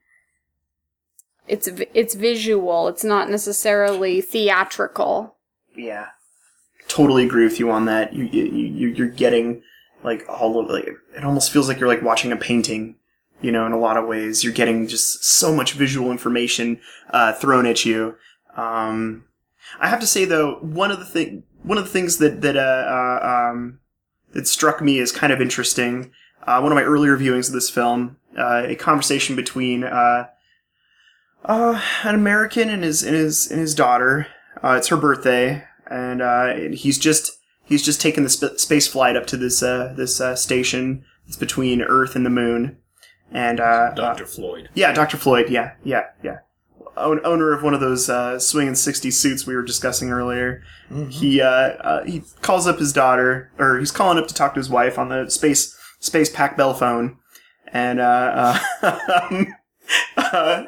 [1.47, 2.87] It's it's visual.
[2.87, 5.35] It's not necessarily theatrical.
[5.75, 6.07] Yeah,
[6.87, 8.13] totally agree with you on that.
[8.13, 9.61] You you you you're getting
[10.03, 12.95] like all of like it almost feels like you're like watching a painting.
[13.41, 17.33] You know, in a lot of ways, you're getting just so much visual information uh,
[17.33, 18.15] thrown at you.
[18.57, 19.25] Um,
[19.79, 22.57] I have to say though, one of the thing one of the things that that
[22.57, 22.59] uh,
[23.21, 23.79] uh, um,
[24.33, 26.11] that struck me as kind of interesting.
[26.45, 30.27] Uh, one of my earlier viewings of this film, uh, a conversation between uh,
[31.45, 34.27] uh, an American and his and his and his daughter.
[34.63, 39.15] Uh, it's her birthday, and uh, he's just he's just taken the sp- space flight
[39.15, 41.05] up to this uh, this uh, station.
[41.27, 42.77] It's between Earth and the Moon,
[43.31, 44.25] and uh, Dr.
[44.25, 44.69] Floyd.
[44.73, 45.17] yeah, Dr.
[45.17, 45.49] Floyd.
[45.49, 46.39] Yeah, yeah, yeah.
[47.01, 50.63] Own, owner of one of those uh, swinging 60s suits we were discussing earlier.
[51.09, 54.59] He uh, uh, he calls up his daughter, or he's calling up to talk to
[54.59, 57.17] his wife on the space space pack bell phone,
[57.67, 59.45] and uh, uh,
[60.17, 60.63] uh,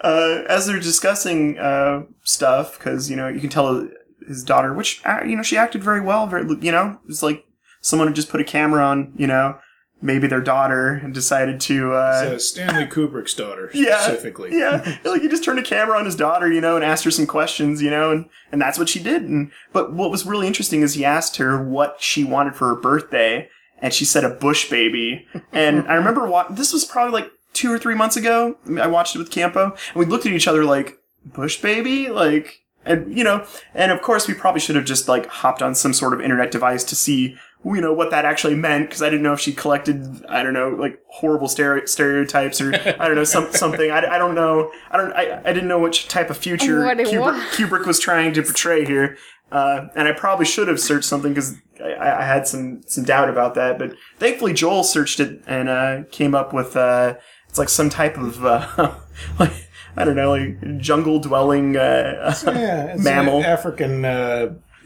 [0.00, 3.88] uh, as they're discussing uh, stuff, because you know you can tell
[4.26, 6.26] his daughter, which you know she acted very well.
[6.26, 7.44] Very, you know, it's like
[7.80, 9.58] someone had just put a camera on, you know,
[10.00, 11.92] maybe their daughter and decided to.
[11.94, 14.56] Uh, So Stanley Kubrick's daughter, yeah, specifically.
[14.56, 17.10] Yeah, like he just turned a camera on his daughter, you know, and asked her
[17.10, 19.22] some questions, you know, and, and that's what she did.
[19.22, 22.76] And but what was really interesting is he asked her what she wanted for her
[22.80, 23.48] birthday,
[23.80, 25.26] and she said a bush baby.
[25.52, 28.56] And I remember wa- this was probably like two or three months ago.
[28.80, 32.60] I watched it with Campo, and we looked at each other like bush baby, like.
[32.84, 35.92] And you know, and of course, we probably should have just like hopped on some
[35.92, 39.22] sort of internet device to see, you know, what that actually meant because I didn't
[39.22, 43.52] know if she collected, I don't know, like horrible stereotypes or I don't know some
[43.52, 43.90] something.
[43.90, 44.70] I, I don't know.
[44.90, 45.12] I don't.
[45.12, 47.42] I, I didn't know which type of future What Kubrick, was.
[47.56, 49.16] Kubrick was trying to portray here.
[49.50, 53.28] Uh, and I probably should have searched something because I, I had some some doubt
[53.30, 53.78] about that.
[53.78, 57.14] But thankfully, Joel searched it and uh, came up with uh,
[57.48, 58.94] it's like some type of uh,
[59.38, 59.52] like
[59.96, 63.38] I don't know, like jungle dwelling uh, Yeah, mammal.
[63.38, 64.04] an African.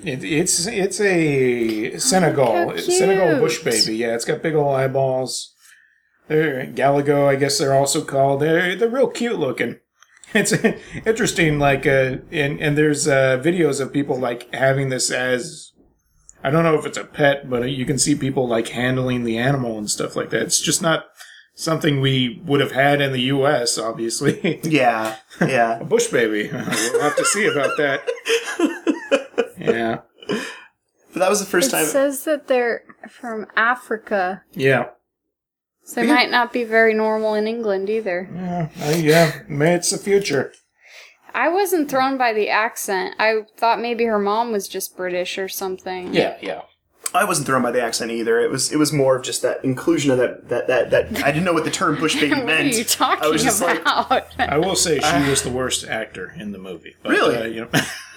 [0.04, 3.96] It, it's it's a Senegal How Senegal bush baby.
[3.96, 5.54] Yeah, it's got big old eyeballs.
[6.28, 8.40] They're Galago, I guess they're also called.
[8.40, 9.78] They're they're real cute looking.
[10.34, 10.54] It's
[11.04, 15.72] interesting, like, uh, and and there's uh, videos of people like having this as.
[16.42, 19.36] I don't know if it's a pet, but you can see people like handling the
[19.36, 20.40] animal and stuff like that.
[20.40, 21.04] It's just not
[21.54, 23.76] something we would have had in the U.S.
[23.76, 25.80] Obviously, yeah, yeah.
[25.80, 26.48] a bush baby.
[26.52, 28.81] we'll have to see about that.
[29.70, 31.84] Yeah, But that was the first It time.
[31.84, 34.42] It says that they're from Africa.
[34.52, 34.90] yeah,
[35.84, 38.28] So they might not be very normal in England either.
[38.34, 38.68] yeah.
[38.82, 39.32] Uh, yeah.
[39.48, 40.52] May it's the future.
[41.34, 43.14] I wasn't thrown by the accent.
[43.18, 46.12] I thought maybe her mom was just British or something.
[46.14, 46.62] Yeah, yeah.
[47.14, 48.40] I wasn't thrown by the accent either.
[48.40, 51.30] It was it was more of just that inclusion of that that that, that I
[51.32, 52.74] didn't know what the term bush baby what meant.
[52.74, 54.26] are you talking I was just like, about?
[54.38, 56.96] I will say she was the worst actor in the movie.
[57.02, 57.36] But, Really?
[57.36, 57.68] Uh, you know,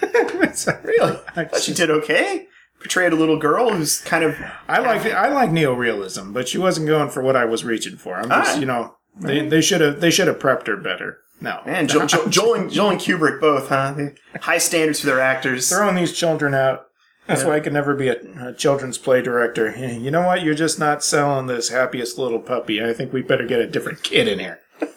[0.02, 1.18] It's- really?
[1.34, 2.46] But she did okay.
[2.78, 4.36] Portrayed a little girl who's kind of
[4.68, 8.16] I like I like neorealism, but she wasn't going for what I was reaching for.
[8.16, 8.60] I'm just Alright.
[8.60, 11.18] you know they they should have they should have prepped her better.
[11.38, 13.94] No, Man, Joel, Joel, Joel, and, Joel and Kubrick both, huh?
[14.40, 15.68] High standards for their actors.
[15.68, 16.85] throwing these children out.
[17.26, 18.16] That's why I could never be a,
[18.48, 19.74] a children's play director.
[20.06, 20.42] You know what?
[20.42, 22.82] You're just not selling this happiest little puppy.
[22.84, 24.60] I think we better get a different kid in here.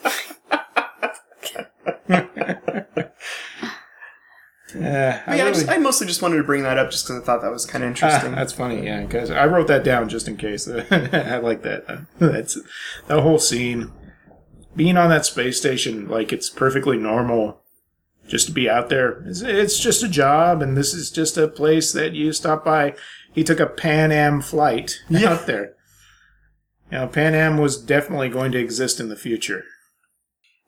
[4.75, 7.07] Uh, I yeah, I, really- just, I mostly just wanted to bring that up just
[7.07, 8.31] because I thought that was kind of Ah, interesting.
[8.33, 10.67] that's funny, yeah, because I wrote that down just in case.
[10.69, 12.05] I like that.
[12.19, 12.59] That's
[13.07, 13.91] the whole scene.
[14.75, 17.63] Being on that space station, like it's perfectly normal
[18.29, 19.23] just to be out there.
[19.27, 22.95] It's, it's just a job, and this is just a place that you stop by.
[23.33, 25.33] He took a Pan Am flight Yeah.
[25.33, 25.73] out there.
[26.91, 29.63] Know, Pan Am was definitely going to exist in the future.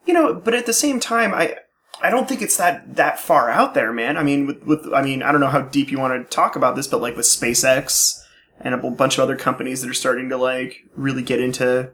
[0.06, 1.56] you know, but at the same time, I
[2.04, 4.18] I don't think it's that that far out there, man.
[4.18, 6.56] I mean, with, with I mean, I don't know how deep you want to talk
[6.56, 8.20] about this, but like with SpaceX
[8.60, 11.92] and a bunch of other companies that are starting to like really get into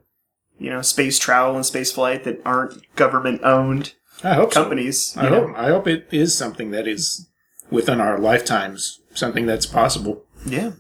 [0.60, 4.62] you know space travel and space flight that aren't government owned I hope so.
[4.62, 5.16] companies.
[5.18, 5.48] I you know?
[5.48, 5.58] hope.
[5.58, 7.30] I hope it is something that is
[7.70, 10.24] within our lifetimes, something that's possible.
[10.46, 10.72] Yeah.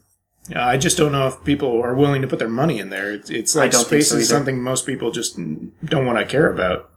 [0.49, 3.11] Yeah, I just don't know if people are willing to put their money in there.
[3.11, 5.37] It's, it's like space so is something most people just
[5.83, 6.89] don't want to care about.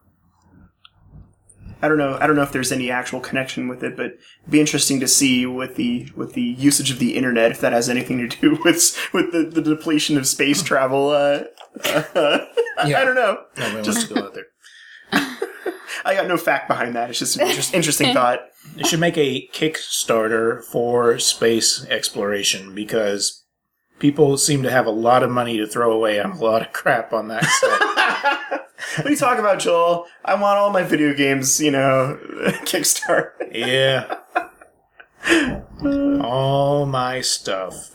[1.83, 2.17] I don't know.
[2.21, 4.19] I don't know if there's any actual connection with it, but it'd
[4.51, 7.89] be interesting to see with the with the usage of the internet if that has
[7.89, 11.09] anything to do with with the, the depletion of space travel.
[11.11, 11.45] Uh,
[11.85, 12.47] I
[13.05, 13.45] don't know.
[13.57, 14.47] Nobody Just- wants to go out there.
[16.05, 17.11] I got no fact behind that.
[17.11, 18.41] It's just an interest, interesting thought.
[18.77, 23.45] They should make a Kickstarter for space exploration because
[23.99, 26.73] people seem to have a lot of money to throw away on a lot of
[26.73, 28.61] crap on that site.
[28.97, 30.07] What are you talking about, Joel?
[30.25, 32.19] I want all my video games, you know,
[32.65, 33.31] Kickstarter.
[33.53, 34.17] yeah.
[36.23, 37.91] All my stuff.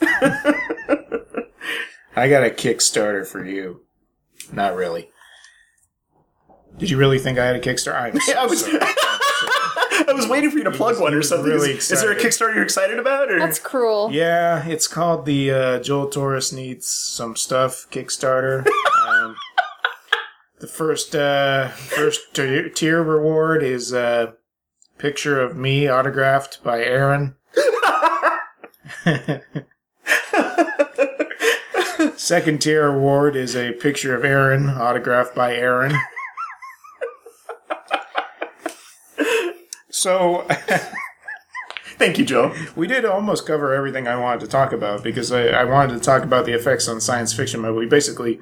[2.16, 3.82] I got a Kickstarter for you.
[4.54, 5.10] Not really.
[6.78, 7.96] Did you really think I had a Kickstarter?
[8.14, 8.80] I'm so I was- sorry.
[8.82, 8.96] I'm so-
[10.08, 11.50] I was waiting for you to plug was- one or something.
[11.52, 12.16] really is, is there a.
[12.16, 13.32] Kickstarter you're excited about?
[13.32, 14.12] Or That's cruel.
[14.12, 18.68] Yeah, it's called the uh, Joel Torres Needs Some Stuff Kickstarter.
[19.08, 19.36] um,
[20.60, 24.34] the first uh, first tier, tier reward is a
[24.98, 27.36] picture of me autographed by Aaron.
[32.18, 35.96] Second tier award is a picture of Aaron autographed by Aaron.
[40.06, 40.46] So
[41.98, 42.54] Thank you, Joe.
[42.76, 46.00] We did almost cover everything I wanted to talk about because I, I wanted to
[46.00, 48.40] talk about the effects on science fiction, but we basically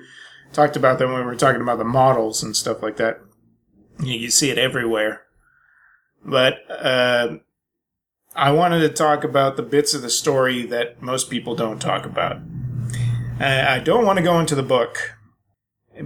[0.52, 3.21] talked about them when we were talking about the models and stuff like that.
[4.04, 5.21] You, you see it everywhere.
[6.26, 7.38] But uh,
[8.36, 12.06] I wanted to talk about the bits of the story that most people don't talk
[12.06, 12.41] about.
[13.39, 15.15] I, I don't want to go into the book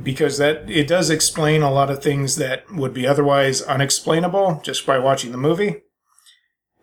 [0.03, 4.85] because that it does explain a lot of things that would be otherwise unexplainable just
[4.85, 5.83] by watching the movie.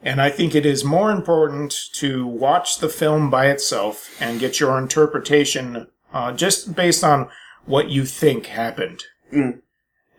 [0.02, 4.60] And I think it is more important to watch the film by itself and get
[4.60, 7.28] your interpretation uh, just based on
[7.64, 9.02] what you think happened.
[9.32, 9.60] Mm.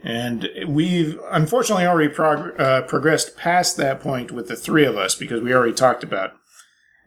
[0.04, 5.16] And we've unfortunately already prog- uh, progressed past that point with the three of us
[5.16, 6.34] because we already talked about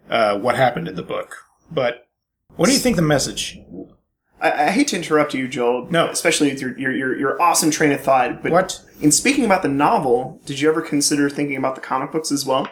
[0.08, 1.36] uh, what happened in the book.
[1.70, 2.08] But
[2.56, 3.58] what do you think the message?
[4.40, 5.86] I, I hate to interrupt you, Joel.
[5.90, 6.08] No.
[6.08, 8.42] Especially with your, your, your, your awesome train of thought.
[8.42, 8.80] But What?
[9.00, 12.44] in speaking about the novel, did you ever consider thinking about the comic books as
[12.46, 12.68] well?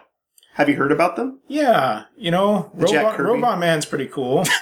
[0.55, 1.41] Have you heard about them?
[1.49, 4.45] Yeah, you know, Robot, Robot Man's pretty cool.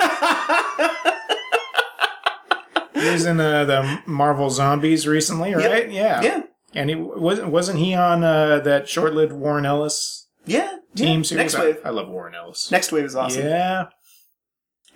[2.94, 5.90] He's in uh, the Marvel Zombies recently, right?
[5.90, 6.22] Yeah.
[6.22, 6.42] Yeah.
[6.74, 10.78] And he wasn't wasn't he on uh, that short-lived Warren Ellis Yeah.
[10.96, 11.22] team yeah.
[11.24, 11.54] series?
[11.54, 11.84] Nextwave.
[11.84, 12.70] I, I love Warren Ellis.
[12.72, 13.42] Nextwave is awesome.
[13.44, 13.86] Yeah.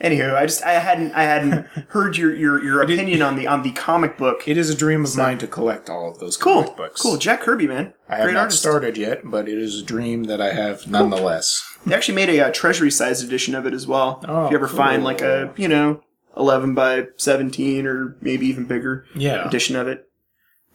[0.02, 3.62] Anywho, I just I hadn't I hadn't heard your your, your opinion on the on
[3.62, 4.46] the comic book.
[4.46, 7.02] It is a dream of mine to collect all of those cool, comic books.
[7.02, 7.16] cool.
[7.16, 8.60] Jack Kirby, man, I have great not artist.
[8.60, 11.64] started yet, but it is a dream that I have nonetheless.
[11.84, 14.24] They actually made a uh, treasury sized edition of it as well.
[14.28, 16.00] Oh, if you ever find like a you know
[16.36, 19.48] eleven by seventeen or maybe even bigger Yeah.
[19.48, 20.04] edition of it,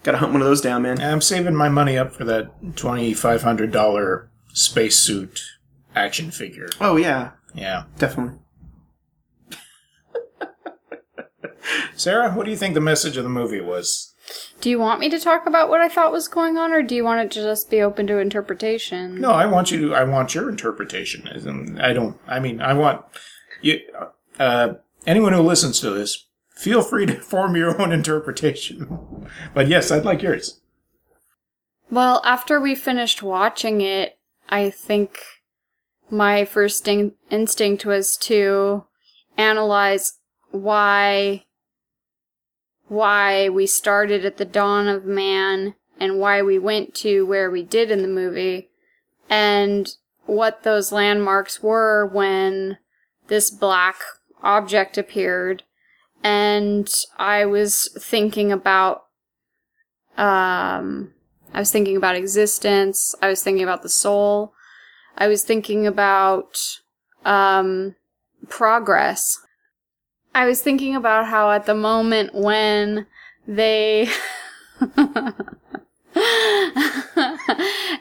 [0.04, 1.00] gotta hunt one of those down, man.
[1.02, 5.40] I'm saving my money up for that twenty five hundred dollar spacesuit
[5.96, 6.68] action figure.
[6.82, 7.84] Oh yeah, Yeah.
[7.98, 8.40] definitely.
[11.96, 14.14] Sarah, what do you think the message of the movie was?
[14.62, 16.96] Do you want me to talk about what I thought was going on, or do
[16.96, 19.20] you want it to just be open to interpretation?
[19.20, 19.96] No, I want you to.
[19.96, 21.28] I want your interpretation.
[21.80, 22.18] I don't.
[22.28, 23.04] I mean, I want
[23.62, 23.82] you.
[24.40, 29.28] Uh, anyone who listens to this, feel free to form your own interpretation.
[29.54, 30.62] But yes, I'd like yours.
[31.92, 34.18] Well, after we finished watching it,
[34.50, 35.20] I think
[36.10, 38.86] my first in- instinct was to
[39.38, 40.14] analyze
[40.52, 41.46] why
[42.94, 47.64] why we started at the dawn of man and why we went to where we
[47.64, 48.70] did in the movie
[49.30, 52.78] and what those landmarks were when
[53.28, 53.96] this black
[54.42, 55.64] object appeared.
[56.24, 59.06] And I was thinking about,
[60.18, 61.14] um,
[61.54, 63.16] I was thinking about existence.
[63.22, 64.54] I was thinking about the soul.
[65.18, 66.58] I was thinking about,
[67.26, 67.96] um,
[68.50, 69.40] progress.
[70.36, 73.06] I was thinking about how at the moment when
[73.48, 74.10] they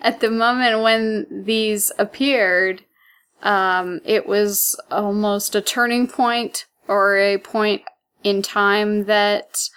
[0.03, 2.83] at the moment when these appeared,
[3.43, 7.83] um, it was almost a turning point or a point
[8.25, 9.69] in time that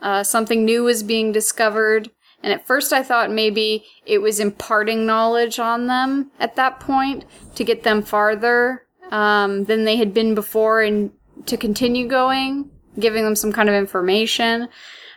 [0.00, 2.10] uh, something new was being discovered.
[2.42, 7.24] And at first, I thought maybe it was imparting knowledge on them at that point
[7.56, 11.10] to get them farther um, than they had been before and
[11.46, 14.68] to continue going, giving them some kind of information.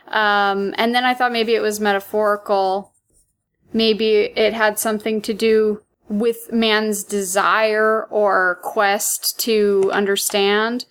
[0.08, 2.92] Um, and then I thought maybe it was metaphorical.
[3.72, 10.84] Maybe it had something to do with man's desire or quest to understand.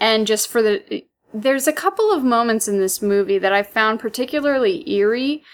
[0.00, 4.00] And just for the, there's a couple of moments in this movie that I found
[4.00, 5.44] particularly eerie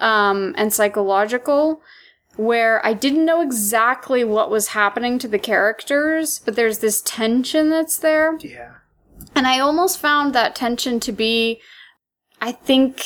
[0.00, 1.82] um, and psychological
[2.36, 7.70] where I didn't know exactly what was happening to the characters, but there's this tension
[7.70, 8.38] that's there.
[8.40, 8.74] Yeah.
[9.34, 11.60] And I almost found that tension to be,
[12.40, 13.04] I think,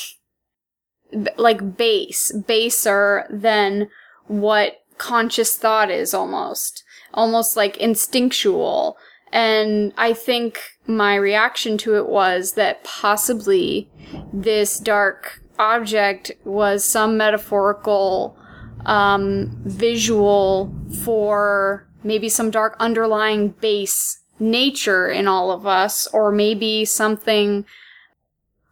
[1.36, 3.88] like base, baser than
[4.26, 6.82] what conscious thought is almost.
[7.14, 8.96] Almost like instinctual.
[9.32, 13.90] And I think my reaction to it was that possibly
[14.32, 18.38] this dark object was some metaphorical
[18.86, 26.84] um, visual for maybe some dark underlying base nature in all of us, or maybe
[26.84, 27.64] something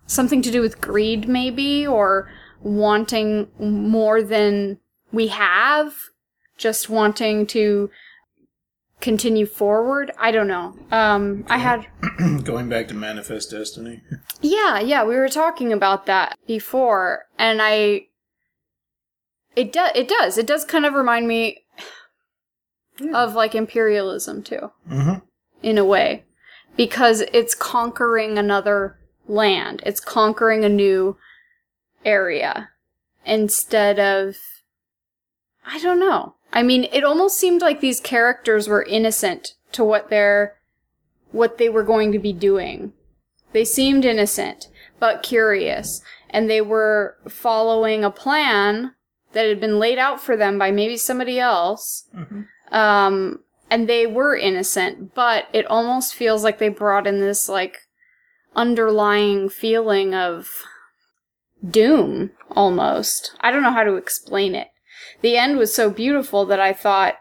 [0.06, 4.78] something to do with greed, maybe, or wanting more than
[5.12, 5.94] we have,
[6.58, 7.90] just wanting to
[9.00, 10.12] continue forward.
[10.18, 10.76] I don't know.
[10.90, 11.86] Um, I had
[12.44, 14.02] Going back to Manifest Destiny.
[14.42, 18.06] yeah, yeah, we were talking about that before, and I.
[19.56, 19.92] It does.
[19.94, 20.38] It does.
[20.38, 21.64] It does kind of remind me
[23.12, 25.14] of like imperialism too, Mm-hmm.
[25.62, 26.24] in a way,
[26.76, 29.82] because it's conquering another land.
[29.86, 31.16] It's conquering a new
[32.04, 32.70] area
[33.24, 34.36] instead of.
[35.66, 36.34] I don't know.
[36.52, 40.56] I mean, it almost seemed like these characters were innocent to what they're,
[41.32, 42.92] what they were going to be doing.
[43.52, 44.68] They seemed innocent,
[45.00, 48.92] but curious, and they were following a plan
[49.34, 52.08] that had been laid out for them by maybe somebody else.
[52.72, 57.78] Um, and they were innocent, but it almost feels like they brought in this like
[58.56, 60.50] underlying feeling of
[61.68, 63.36] doom almost.
[63.40, 64.68] I don't know how to explain it.
[65.22, 67.16] The end was so beautiful that I thought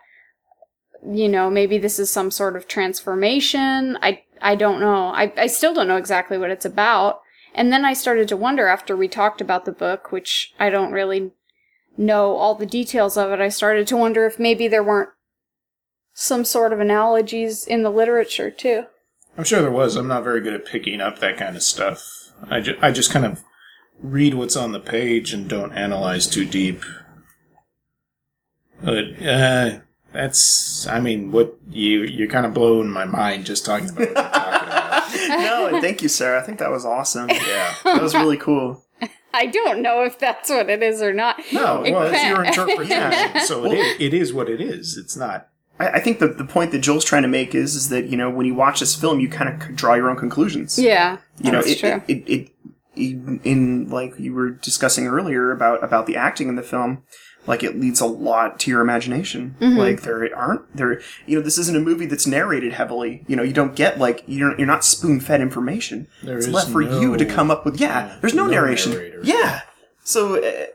[1.06, 3.97] you know, maybe this is some sort of transformation.
[4.02, 5.08] I I don't know.
[5.08, 7.21] I I still don't know exactly what it's about.
[7.54, 10.91] And then I started to wonder after we talked about the book, which I don't
[10.91, 11.32] really
[11.97, 13.39] know all the details of it.
[13.39, 15.10] I started to wonder if maybe there weren't
[16.13, 18.86] some sort of analogies in the literature too.
[19.38, 19.95] I'm sure there was.
[19.95, 22.03] I'm not very good at picking up that kind of stuff.
[22.49, 23.43] I, ju- I just kind of
[23.99, 26.84] read what's on the page and don't analyze too deep.
[28.84, 29.79] But uh,
[30.12, 34.08] that's, I mean, what you you're kind of blowing my mind just talking about what
[34.10, 35.29] you're talking about.
[35.29, 36.41] no, and thank you, Sarah.
[36.41, 37.29] I think that was awesome.
[37.29, 37.73] Yeah.
[37.86, 38.84] That was really cool.
[39.34, 41.41] I don't know if that's what it is or not.
[41.52, 43.41] No, It well, it's your interpretation.
[43.46, 44.98] so it is, it is what it is.
[44.98, 45.50] It's not.
[45.80, 48.17] I, I think the, the point that Joel's trying to make is is that you
[48.17, 50.78] know when you watch this film, you kind of draw your own conclusions.
[50.78, 52.02] Yeah, you know, that's it, true.
[52.08, 52.50] It, it, it,
[52.96, 57.04] in, in like you were discussing earlier about about the acting in the film,
[57.45, 59.56] like it leads a lot to your imagination.
[59.60, 59.77] Mm-hmm.
[59.77, 63.23] Like there aren't there, you know, this isn't a movie that's narrated heavily.
[63.27, 66.08] You know, you don't get like you're you're not spoon fed information.
[66.23, 67.79] There it's is left for you to come up with.
[67.79, 68.93] Yeah, yeah, there's no, no narration.
[68.93, 69.21] narrator.
[69.23, 69.62] Yeah,
[70.03, 70.65] so uh,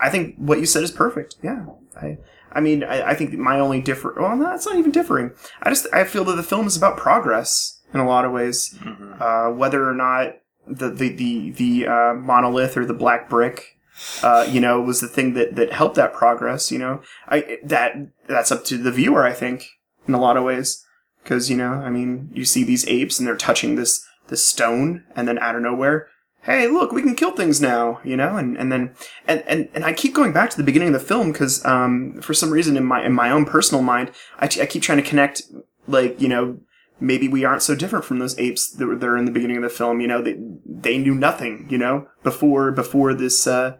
[0.00, 1.36] I think what you said is perfect.
[1.42, 2.18] Yeah, I.
[2.56, 4.14] I mean, I, I think my only differ.
[4.16, 5.32] Well, no, it's not even differing.
[5.64, 8.78] I just I feel that the film is about progress in a lot of ways.
[9.20, 13.76] Uh, whether or not the the the, the uh, monolith or the black brick,
[14.22, 16.70] uh, you know, was the thing that, that helped that progress.
[16.70, 17.94] You know, I that
[18.26, 19.24] that's up to the viewer.
[19.24, 19.68] I think
[20.06, 20.84] in a lot of ways,
[21.22, 25.04] because you know, I mean, you see these apes and they're touching this this stone,
[25.14, 26.08] and then out of nowhere.
[26.42, 28.94] Hey, look, we can kill things now, you know, and, and then
[29.26, 32.20] and, and, and I keep going back to the beginning of the film because um,
[32.20, 35.02] for some reason in my in my own personal mind, I, t- I keep trying
[35.02, 35.42] to connect
[35.86, 36.58] like you know
[37.00, 39.62] maybe we aren't so different from those apes that were there in the beginning of
[39.62, 40.00] the film.
[40.00, 40.36] You know, they
[40.66, 41.66] they knew nothing.
[41.70, 43.78] You know, before before this uh,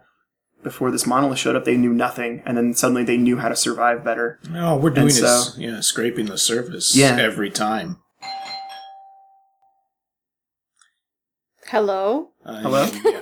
[0.65, 3.55] before this monolith showed up, they knew nothing, and then suddenly they knew how to
[3.55, 4.39] survive better.
[4.49, 7.15] No, we're doing And is so- yeah, scraping the surface Yeah.
[7.17, 7.99] every time.
[11.67, 12.29] Hello?
[12.45, 12.83] Uh, Hello?
[13.03, 13.21] yeah.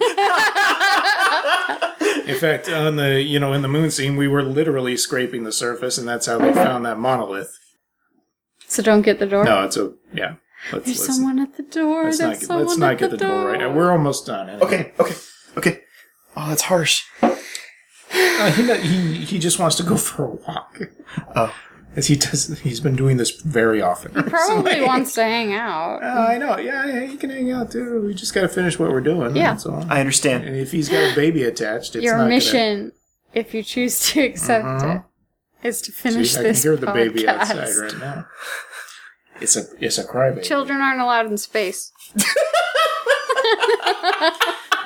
[2.33, 5.51] In fact, on the you know in the moon scene, we were literally scraping the
[5.51, 7.57] surface, and that's how they found that monolith.
[8.67, 9.43] So don't get the door.
[9.45, 10.35] No, it's a yeah.
[10.71, 12.05] Let's, There's let's, someone at the door.
[12.05, 13.73] let's There's not get, someone let's not at get the, the door right now.
[13.73, 14.49] We're almost done.
[14.49, 14.65] anyway.
[14.65, 15.15] Okay, okay,
[15.57, 15.81] okay.
[16.35, 17.03] Oh, that's harsh.
[17.21, 20.79] Uh, he, he he just wants to go for a walk.
[21.35, 21.53] Oh.
[21.95, 24.15] As he does, he's been doing this very often.
[24.15, 24.87] He probably recently.
[24.87, 25.99] wants to hang out.
[26.01, 26.57] Oh, I know.
[26.57, 28.01] Yeah, yeah, he can hang out too.
[28.03, 29.35] We just got to finish what we're doing.
[29.35, 29.51] Yeah.
[29.51, 29.85] That's all.
[29.87, 30.43] I understand.
[30.45, 32.93] And if he's got a baby attached, it's Your not mission,
[33.35, 35.01] if you choose to accept Uh-huh.
[35.61, 38.25] it, is to Gonna, finish See, I can this hear the baby outside right now.
[39.39, 40.41] It's a it's a crybaby.
[40.41, 41.91] Children aren't allowed in space.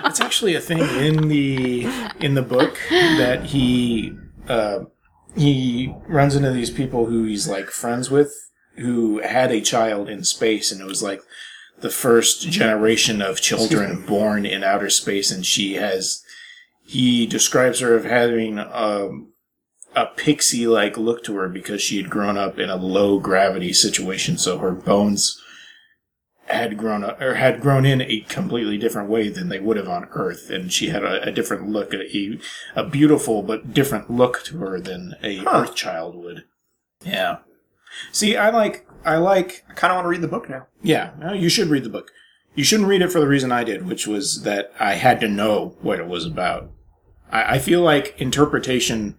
[0.05, 1.87] It's actually a thing in the
[2.19, 4.13] in the book that he
[4.47, 4.85] uh,
[5.35, 8.33] he runs into these people who he's like friends with
[8.77, 11.21] who had a child in space, and it was like
[11.79, 16.23] the first generation of children born in outer space, and she has.
[16.83, 19.33] He describes her of having um,
[19.93, 23.73] a pixie like look to her because she had grown up in a low gravity
[23.73, 25.41] situation, so her bones
[26.47, 29.89] had grown up or had grown in a completely different way than they would have
[29.89, 32.39] on Earth, and she had a, a different look, a,
[32.75, 35.61] a beautiful but different look to her than a Huh.
[35.63, 36.45] Earth child would.
[37.05, 37.37] Yeah.
[38.11, 40.67] See, I like I like I kind of want to read the book now.
[40.81, 41.11] yeah.
[41.19, 42.11] no, You should read the book.
[42.55, 45.27] You shouldn't read it for the reason I did, which was that I had to
[45.27, 46.71] know what it was about.
[47.31, 49.15] I, I feel like interpretation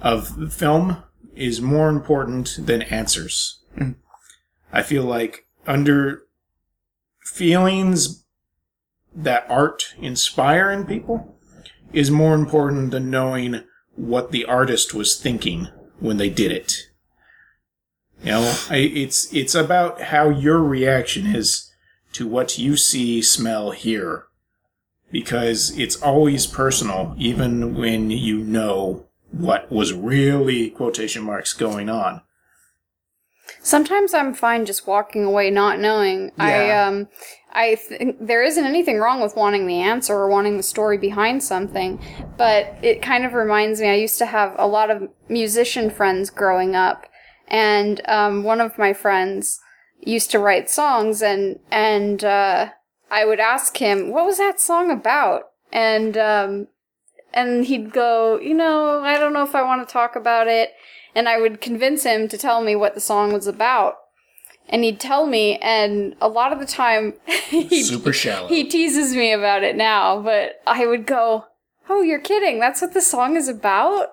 [0.00, 1.02] of film
[1.34, 3.60] is more important than answers.
[3.76, 3.96] Mm.
[4.72, 6.22] I feel like under
[7.26, 8.24] feelings
[9.14, 11.36] that art inspire in people
[11.92, 13.62] is more important than knowing
[13.96, 15.68] what the artist was thinking
[15.98, 16.88] when they did it.
[18.22, 21.70] You know, I, it's it's about how your reaction is
[22.12, 24.26] to what you see, smell, hear,
[25.10, 32.22] because it's always personal, even when you know what was really quotation marks going on.
[33.66, 36.30] Sometimes I'm fine just walking away, not knowing.
[36.38, 36.86] I Yeah.
[36.86, 37.08] um,
[37.52, 41.42] I think there isn't anything wrong with wanting the answer or wanting the story behind
[41.42, 41.98] something,
[42.36, 43.88] but it kind of reminds me.
[43.88, 47.08] I used to have a lot of musician friends growing up,
[47.48, 49.58] and um, one of my friends
[49.98, 52.68] used to write songs, and and uh,
[53.10, 55.42] I would ask him, "What was that song about?"
[55.72, 56.68] and um,
[57.34, 60.70] and he'd go, "You know, I don't know if I want to talk about it."
[61.16, 63.96] And I would convince him to tell me what the song was about.
[64.68, 67.14] And he'd tell me, and a lot of the time,
[67.48, 68.48] he Super shallow.
[68.48, 71.46] he teases me about it now, but I would go,
[71.88, 72.58] Oh, you're kidding.
[72.58, 74.08] That's what the song is about?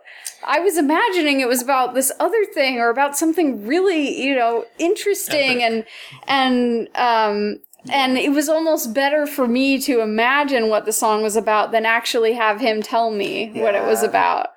[0.45, 4.66] I was imagining it was about this other thing or about something really, you know,
[4.78, 5.84] interesting and,
[6.28, 11.36] and, um, and it was almost better for me to imagine what the song was
[11.36, 14.49] about than actually have him tell me what it was about.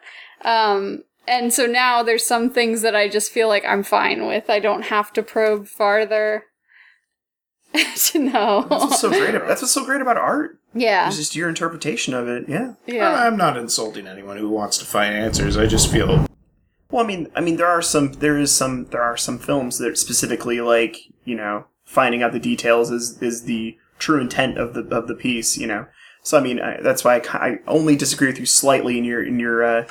[0.44, 4.48] Um, and so now there's some things that I just feel like I'm fine with.
[4.50, 6.44] I don't have to probe farther
[7.96, 8.66] to know.
[8.68, 9.34] That's what's so great.
[9.34, 10.58] About, that's what's so great about art.
[10.74, 11.08] yeah.
[11.08, 12.48] It's just your interpretation of it.
[12.48, 12.74] Yeah.
[12.86, 13.12] Yeah.
[13.12, 15.56] I'm not insulting anyone who wants to find answers.
[15.56, 16.26] I just feel
[16.90, 19.78] Well, I mean, I mean, there are some, there is some, there are some films
[19.78, 24.74] that specifically like, you know, finding out the details is is the true intent of
[24.74, 25.56] the of the piece.
[25.56, 25.86] You know,
[26.22, 29.24] so I mean, I, that's why I, I only disagree with you slightly in your
[29.24, 29.86] in your uh,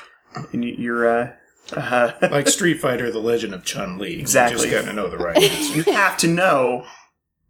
[0.54, 1.34] in your uh,
[1.74, 4.20] uh, like Street Fighter: The Legend of Chun Li.
[4.20, 4.66] Exactly.
[4.66, 5.76] You just got to know the right answer.
[5.76, 6.86] you have to know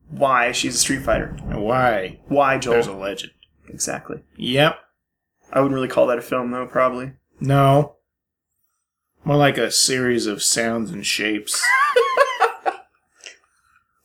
[0.10, 1.36] why she's a Street Fighter.
[1.50, 2.20] And why?
[2.28, 2.74] Why, Joel?
[2.74, 3.32] There's a legend.
[3.68, 4.24] exactly.
[4.38, 4.80] Yep.
[5.52, 6.66] I wouldn't really call that a film, though.
[6.68, 7.14] Probably.
[7.40, 7.96] No.
[9.24, 11.64] More like a series of sounds and shapes.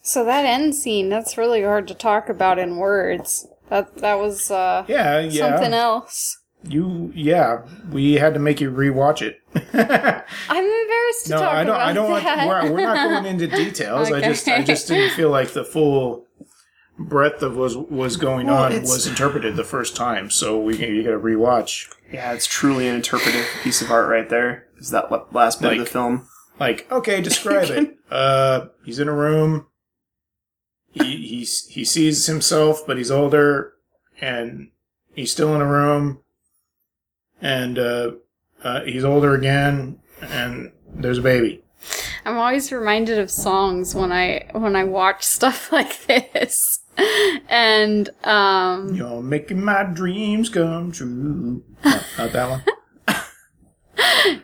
[0.03, 3.47] So that end scene, that's really hard to talk about in words.
[3.69, 5.51] That that was uh, Yeah, yeah.
[5.51, 6.40] something else.
[6.65, 7.63] You, yeah.
[7.91, 9.41] We had to make you rewatch it.
[9.55, 11.75] I'm embarrassed to no, talk I don't.
[11.77, 12.25] about I don't want.
[12.25, 12.49] that.
[12.49, 14.13] We're, we're not going into details.
[14.13, 16.27] I just, I just didn't feel like the full
[16.99, 20.29] breadth of was was going Well, on it's- was interpreted the first time.
[20.31, 21.91] So we you got to rewatch.
[22.13, 24.67] Yeah, it's truly an interpretive piece of art right there.
[24.79, 26.29] Is that last bit of the film?
[26.59, 27.97] Like, okay, describe it.
[28.11, 29.67] Uh, he's in a room.
[30.93, 33.73] He he he sees himself, but he's older,
[34.21, 34.71] and
[35.15, 36.21] he's still in a room.
[37.41, 38.13] And uh,
[38.63, 41.63] uh, he's older again, and there's a baby.
[42.25, 46.81] I'm always reminded of songs when I when I watch stuff like this.
[47.49, 51.63] and um, You're making my dreams come true.
[51.83, 52.63] No, not that one.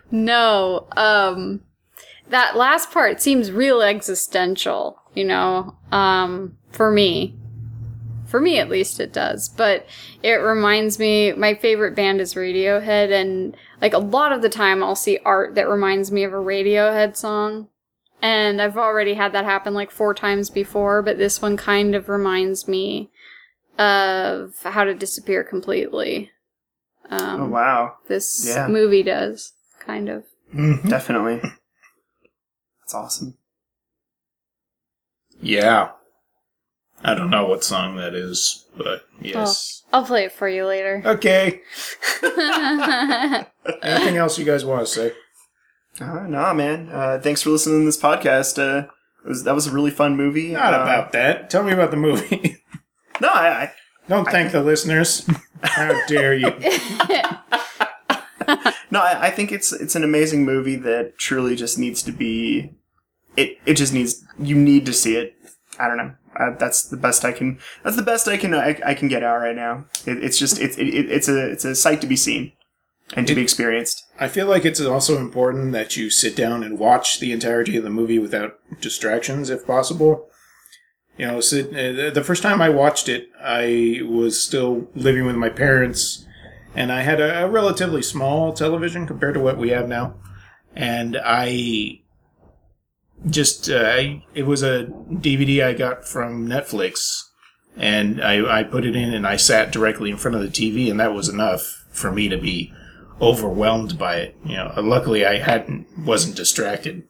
[0.10, 1.60] no, um,
[2.30, 4.98] that last part seems real existential.
[5.14, 7.36] You know, um, for me,
[8.36, 9.48] for me at least, it does.
[9.48, 9.86] But
[10.22, 11.32] it reminds me.
[11.32, 15.54] My favorite band is Radiohead, and like a lot of the time, I'll see art
[15.54, 17.68] that reminds me of a Radiohead song.
[18.20, 22.10] And I've already had that happen like four times before, but this one kind of
[22.10, 23.10] reminds me
[23.78, 26.30] of how to disappear completely.
[27.08, 28.68] Um, Oh wow, This Yeah.
[28.68, 30.24] movie does, kind of.
[30.54, 30.86] Mhm.
[30.90, 31.40] definitely.
[32.80, 33.38] That's awesome.
[35.40, 35.92] Yeah.
[37.06, 39.84] I don't know what song that is, but yes.
[39.92, 41.00] I'll play it for you later.
[41.06, 41.60] Okay.
[43.82, 45.12] Anything else you guys want to say?
[46.00, 46.88] Uh, nah, man.
[46.90, 48.58] Uh, thanks for listening to this podcast.
[48.58, 48.88] Uh,
[49.24, 50.52] it was that was a really fun movie.
[50.52, 51.48] Not Uh, about that.
[51.48, 52.56] Tell me about the movie.
[53.18, 53.72] No, I, I
[54.10, 55.26] Don't thank the listeners.
[55.62, 56.50] How dare you?
[58.90, 62.74] no, I, I think it's it's an amazing movie that truly just needs to be.
[63.34, 65.34] It it just needs you need to see it.
[65.78, 66.12] I don't know.
[66.38, 67.58] Uh, that's the best I can.
[67.82, 69.86] That's the best I can I, I can get out right now.
[70.06, 72.52] It, it's just it's it, it's a it's a sight to be seen
[73.14, 74.04] and to be experienced.
[74.18, 77.84] I feel like it's also important that you sit down and watch the entirety of
[77.84, 80.28] the movie without distractions, if possible.
[81.16, 85.36] You know, sit, uh, the first time I watched it, I was still living with
[85.36, 86.26] my parents,
[86.74, 90.16] and I had a, a relatively small television compared to what we have now.
[90.74, 92.02] And I
[93.28, 94.02] just, uh,
[94.34, 97.22] it was a DVD I got from Netflix,
[97.76, 100.90] and I, I put it in and I sat directly in front of the TV,
[100.90, 102.72] and that was enough for me to be
[103.20, 104.36] overwhelmed by it.
[104.44, 107.04] You know, luckily I hadn't wasn't distracted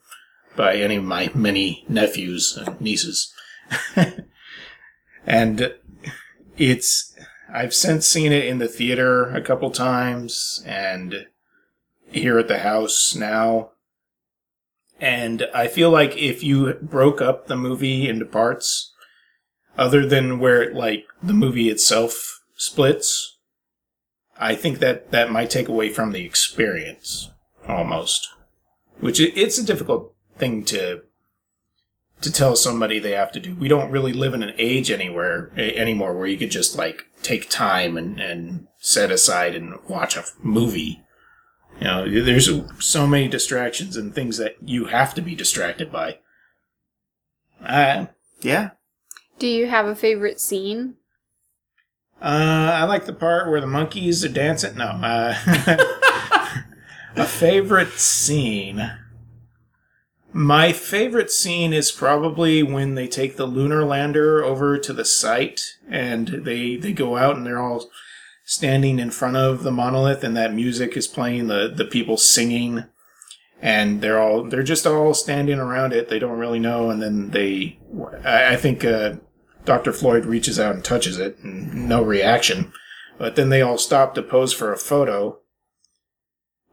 [0.55, 3.33] by any of my many nephews and nieces.
[5.25, 5.73] and
[6.57, 7.13] it's
[7.53, 11.27] I've since seen it in the theater a couple times and
[12.11, 13.71] here at the house now.
[14.99, 18.93] And I feel like if you broke up the movie into parts,
[19.77, 23.37] other than where it, like the movie itself splits,
[24.39, 27.29] I think that that might take away from the experience
[27.67, 28.27] almost,
[28.99, 31.03] which it's a difficult thing to
[32.21, 33.53] to tell somebody they have to do.
[33.55, 37.49] We don't really live in an age anywhere anymore where you could just like take
[37.49, 41.01] time and and set aside and watch a movie.
[41.79, 42.49] You know, there's
[42.79, 46.19] so many distractions and things that you have to be distracted by.
[47.61, 48.09] I
[48.41, 48.71] Yeah.
[49.39, 50.95] Do you have a favorite scene?
[52.19, 54.75] Uh, I like the part where the monkeys are dancing.
[54.75, 55.35] No, uh,
[57.15, 58.91] a favorite scene.
[60.33, 65.77] My favorite scene is probably when they take the lunar lander over to the site
[65.89, 67.89] and they they go out and they're all
[68.47, 72.83] standing in front of the monolith and that music is playing the the people singing
[73.61, 77.29] and they're all they're just all standing around it they don't really know and then
[77.31, 77.77] they
[78.23, 79.15] i, I think uh,
[79.67, 79.91] Dr.
[79.91, 82.71] Floyd reaches out and touches it, and no reaction.
[83.17, 85.39] But then they all stop to pose for a photo,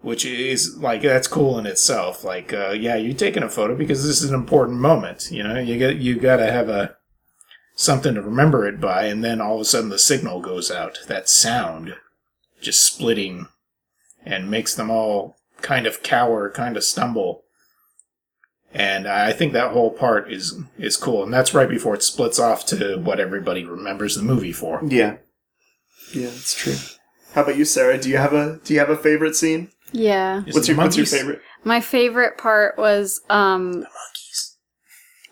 [0.00, 2.22] which is like that's cool in itself.
[2.22, 5.28] Like, uh, yeah, you're taking a photo because this is an important moment.
[5.32, 6.96] You know, you get you got to have a
[7.74, 11.00] something to remember it by, and then all of a sudden the signal goes out.
[11.06, 11.94] That sound
[12.60, 13.48] just splitting
[14.24, 17.44] and makes them all kind of cower, kind of stumble
[18.74, 22.40] and I think that whole part is is cool, and that's right before it splits
[22.40, 24.80] off to what everybody remembers the movie for.
[24.84, 25.18] Yeah.
[26.12, 26.74] Yeah, that's true.
[27.34, 27.98] How about you, Sarah?
[27.98, 29.70] Do you have a Do you have a favorite scene?
[29.92, 30.42] Yeah.
[30.50, 31.40] What's your What's your favorite?
[31.62, 33.88] My favorite part was um Monkeys.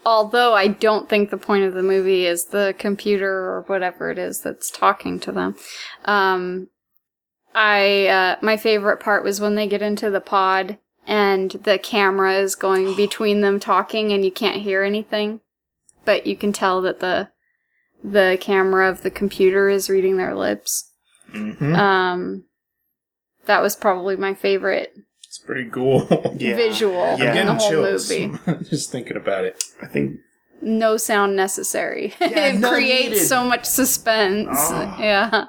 [0.05, 4.18] Although I don't think the point of the movie is the computer or whatever it
[4.18, 5.57] is that's talking to them.
[6.05, 6.68] Um
[7.55, 12.34] I uh my favorite part was when they get into the pod and the camera
[12.34, 15.40] is going between them talking and you can't hear anything,
[16.05, 17.28] but you can tell that the
[18.03, 20.90] the camera of the computer is reading their lips.
[21.30, 22.44] hmm Um
[23.46, 24.94] that was probably my favorite
[25.43, 26.07] pretty cool.
[26.38, 26.57] Yeah.
[26.57, 27.34] visual Yeah.
[27.34, 28.38] In the whole chills movie.
[28.70, 29.62] just thinking about it.
[29.82, 30.16] I think.
[30.61, 32.14] no sound necessary.
[32.20, 33.26] Yeah, it creates needed.
[33.26, 34.49] so much suspense.
[34.53, 34.97] Oh.
[34.99, 35.47] Yeah.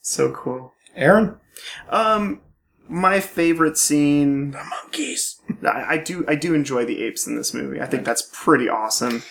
[0.00, 0.72] So cool.
[0.96, 1.36] Aaron,
[1.90, 2.40] Um,
[2.88, 4.52] my favorite scene.
[4.52, 5.40] the monkeys.
[5.62, 7.80] I, I do I do enjoy the apes in this movie.
[7.80, 9.22] I think that's pretty awesome.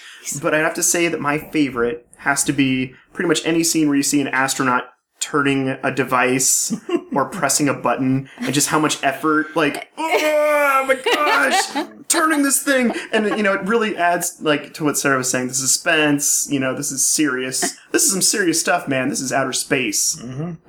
[0.41, 3.87] But I'd have to say that my favorite has to be pretty much any scene
[3.87, 4.83] where you see an astronaut
[5.19, 6.73] turning a device
[7.13, 12.61] or pressing a button and just how much effort, like, oh my gosh, turning this
[12.63, 12.93] thing.
[13.11, 16.59] And, you know, it really adds, like, to what Sarah was saying the suspense, you
[16.59, 17.61] know, this is serious.
[17.91, 19.09] This is some serious stuff, man.
[19.09, 20.21] This is outer space.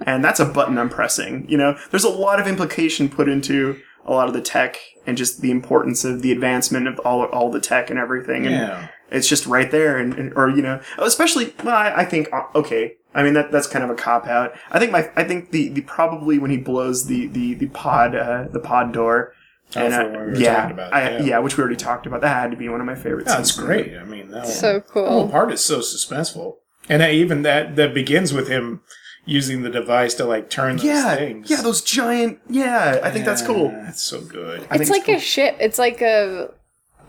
[0.03, 1.49] And that's a button I'm pressing.
[1.49, 5.17] You know, there's a lot of implication put into a lot of the tech and
[5.19, 8.47] just the importance of the advancement of all, all the tech and everything.
[8.47, 8.89] And, Yeah.
[9.11, 12.43] it's just right there and, and or you know especially well i, I think uh,
[12.55, 15.51] okay i mean that that's kind of a cop out i think my i think
[15.51, 19.33] the, the probably when he blows the the the pod uh, the pod door
[19.77, 21.23] Oh, and for I- what we were yeah, talking about, I, yeah.
[21.25, 23.35] yeah which we already talked about that had to be one of my favorite Yeah,
[23.37, 23.95] scenes it's great.
[23.99, 25.05] I mean, that So whole, cool.
[25.05, 26.55] the whole part is so suspenseful,
[26.89, 28.81] and that, even that that begins with him
[29.27, 31.51] using the device to like turn those yeah things.
[31.51, 34.67] yeah those giant yeah i think that's cool Yeah, That's so good.
[34.71, 35.59] I it's think like a ship.
[35.61, 36.49] It's like a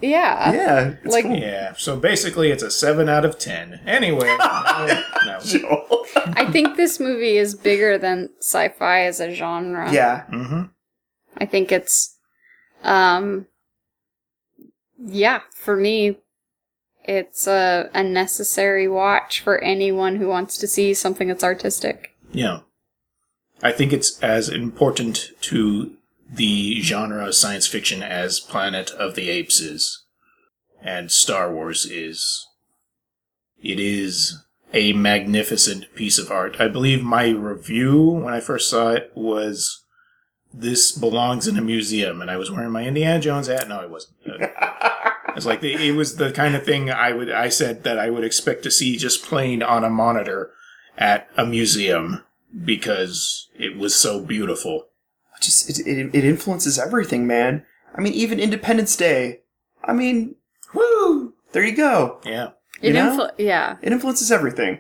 [0.02, 0.52] yeah.
[0.54, 1.38] yeah it's like- cool.
[1.38, 1.74] Yeah.
[1.78, 3.82] So basically, it's a seven out of ten.
[3.86, 5.39] Anyway, no, no.
[5.43, 6.06] Joel.
[6.16, 9.91] I think this movie is bigger than sci-fi as a genre.
[9.91, 10.64] yeah hmm
[11.38, 12.18] I think it's
[12.84, 13.45] um
[15.02, 16.18] yeah, for me
[17.06, 22.16] it's a, a necessary watch for anyone who wants to see something that's artistic.
[22.32, 22.60] Yeah.
[23.64, 25.95] I think it's as important to
[26.32, 30.06] the genre of science fiction as Planet of the Apes is,
[30.82, 32.46] and Star Wars is.
[33.62, 34.38] It is
[34.74, 36.58] a magnificent piece of art.
[36.60, 39.84] I believe my review when I first saw it was
[40.54, 43.68] this belongs in a museum, and I was wearing my Indiana Jones hat.
[43.68, 44.16] No, I wasn't.
[44.28, 44.48] Uh,
[45.36, 48.10] It's like the, it was the kind of thing I would I said that I
[48.10, 50.52] would expect to see just playing on a monitor
[50.98, 52.26] at a museum
[52.66, 54.88] because it was so beautiful.
[55.40, 57.66] Just it, it, it influences everything man
[57.96, 59.40] i mean even independence day
[59.84, 60.36] i mean
[60.74, 62.50] woo there you go Yeah.
[62.82, 63.18] It You know?
[63.18, 63.78] influ- yeah.
[63.82, 64.80] it influences everything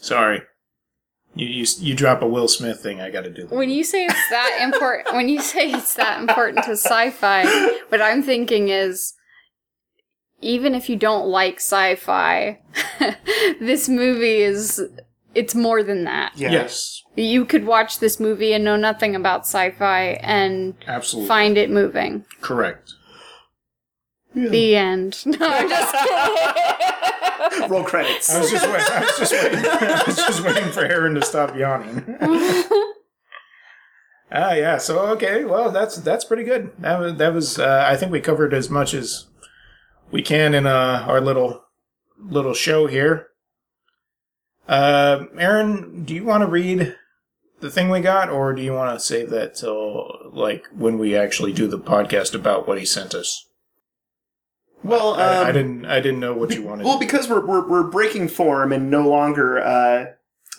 [0.00, 0.42] Sorry.
[1.34, 3.46] You you you drop a Will Smith thing, I got to do.
[3.48, 7.44] When you say it's that important, when you say it's that important to sci-fi,
[7.88, 9.14] what I'm thinking is,
[10.40, 12.60] even if you don't like sci-fi,
[13.60, 14.82] this movie is
[15.34, 16.32] it's more than that.
[16.36, 21.56] yeah Yes, You could watch this movie and know nothing about sci-fi and absolutely find
[21.58, 22.24] it moving.
[22.40, 22.92] correct.
[24.34, 25.22] The end.
[25.26, 27.70] No, I'm just kidding.
[27.70, 28.86] roll credits I was just waiting.
[28.90, 29.64] I was just waiting.
[29.64, 32.16] I was just waiting for Aaron to stop yawning.
[34.32, 34.76] Ah, yeah.
[34.78, 36.72] So okay, well, that's that's pretty good.
[36.80, 37.58] That was that was.
[37.60, 39.26] Uh, I think we covered as much as
[40.10, 41.62] we can in uh, our little
[42.18, 43.28] little show here.
[44.68, 46.96] Uh, Aaron, do you want to read
[47.60, 51.16] the thing we got, or do you want to save that till like when we
[51.16, 53.46] actually do the podcast about what he sent us?
[54.82, 55.86] well um, I, I didn't.
[55.86, 56.84] I didn't know what you wanted.
[56.84, 60.06] well because we're, we're, we're breaking form and no longer uh,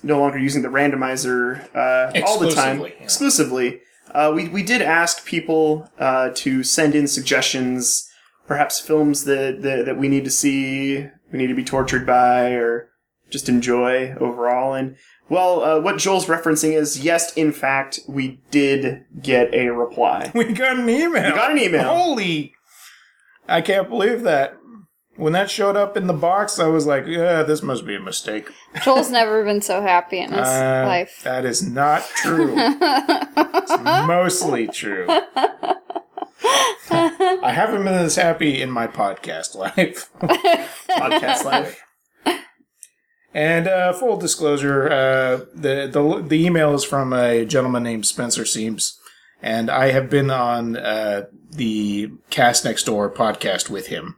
[0.04, 3.04] no longer using the randomizer uh, all the time Exclusively, yeah.
[3.04, 3.82] exclusively
[4.12, 8.10] uh, we, we did ask people uh, to send in suggestions
[8.48, 12.52] perhaps films that, that, that we need to see we need to be tortured by
[12.52, 12.89] or
[13.30, 14.95] just enjoy overall and
[15.30, 20.54] well uh, what joel's referencing is yes in fact we did get a reply we
[20.54, 21.24] got an email.
[21.32, 21.84] We got an email.
[21.84, 22.54] Holy!
[23.48, 24.58] I can't believe that.
[25.16, 28.00] When that showed up in the box, I was like, "Yeah, this must be a
[28.00, 28.52] mistake."
[28.84, 31.22] Joel's never been so happy in his Uh, life.
[31.24, 32.54] That is not true.
[32.58, 35.08] it's mostly true.
[36.92, 40.10] I haven't been this happy in my podcast life.
[40.22, 41.84] podcast life
[43.38, 48.46] And uh, full disclosure, uh, the, the the email is from a gentleman named Spencer
[48.46, 49.00] Seams,
[49.44, 54.16] and I have been on uh, the Cast Next Door podcast with him.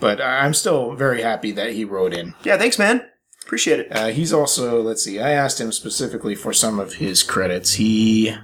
[0.00, 2.34] But I'm still very happy that he wrote in.
[2.42, 3.06] yeah thanks man
[3.44, 7.22] appreciate it Uh, he's also, let's see, I asked him specifically for some of his
[7.22, 7.74] credits.
[7.74, 8.34] He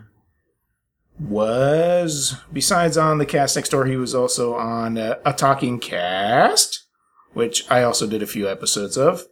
[1.19, 6.85] was, besides on the cast next door, he was also on uh, A Talking Cast,
[7.33, 9.25] which I also did a few episodes of.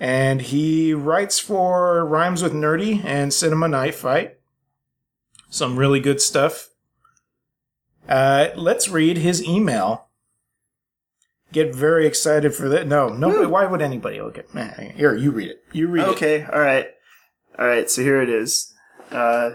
[0.00, 4.38] And he writes for Rhymes with Nerdy and Cinema Night Fight.
[5.48, 6.70] Some really good stuff.
[8.08, 10.08] Uh, let's read his email.
[11.52, 12.86] Get very excited for that.
[12.86, 13.46] No, no.
[13.48, 14.18] Why would anybody?
[14.18, 15.62] Okay, man, here you read it.
[15.72, 16.08] You read it.
[16.08, 16.86] Okay, all right,
[17.58, 17.90] all right.
[17.90, 18.72] So here it is.
[19.10, 19.50] Uh,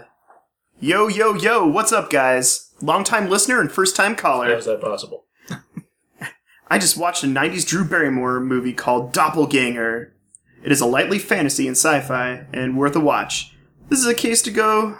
[0.78, 1.66] yo, yo, yo!
[1.66, 2.72] What's up, guys?
[2.80, 4.48] Long time listener and first time caller.
[4.54, 5.24] is that possible?
[6.70, 10.14] I just watched a '90s Drew Barrymore movie called Doppelganger.
[10.62, 13.54] It is a lightly fantasy and sci-fi and worth a watch.
[13.88, 14.98] This is a case to go.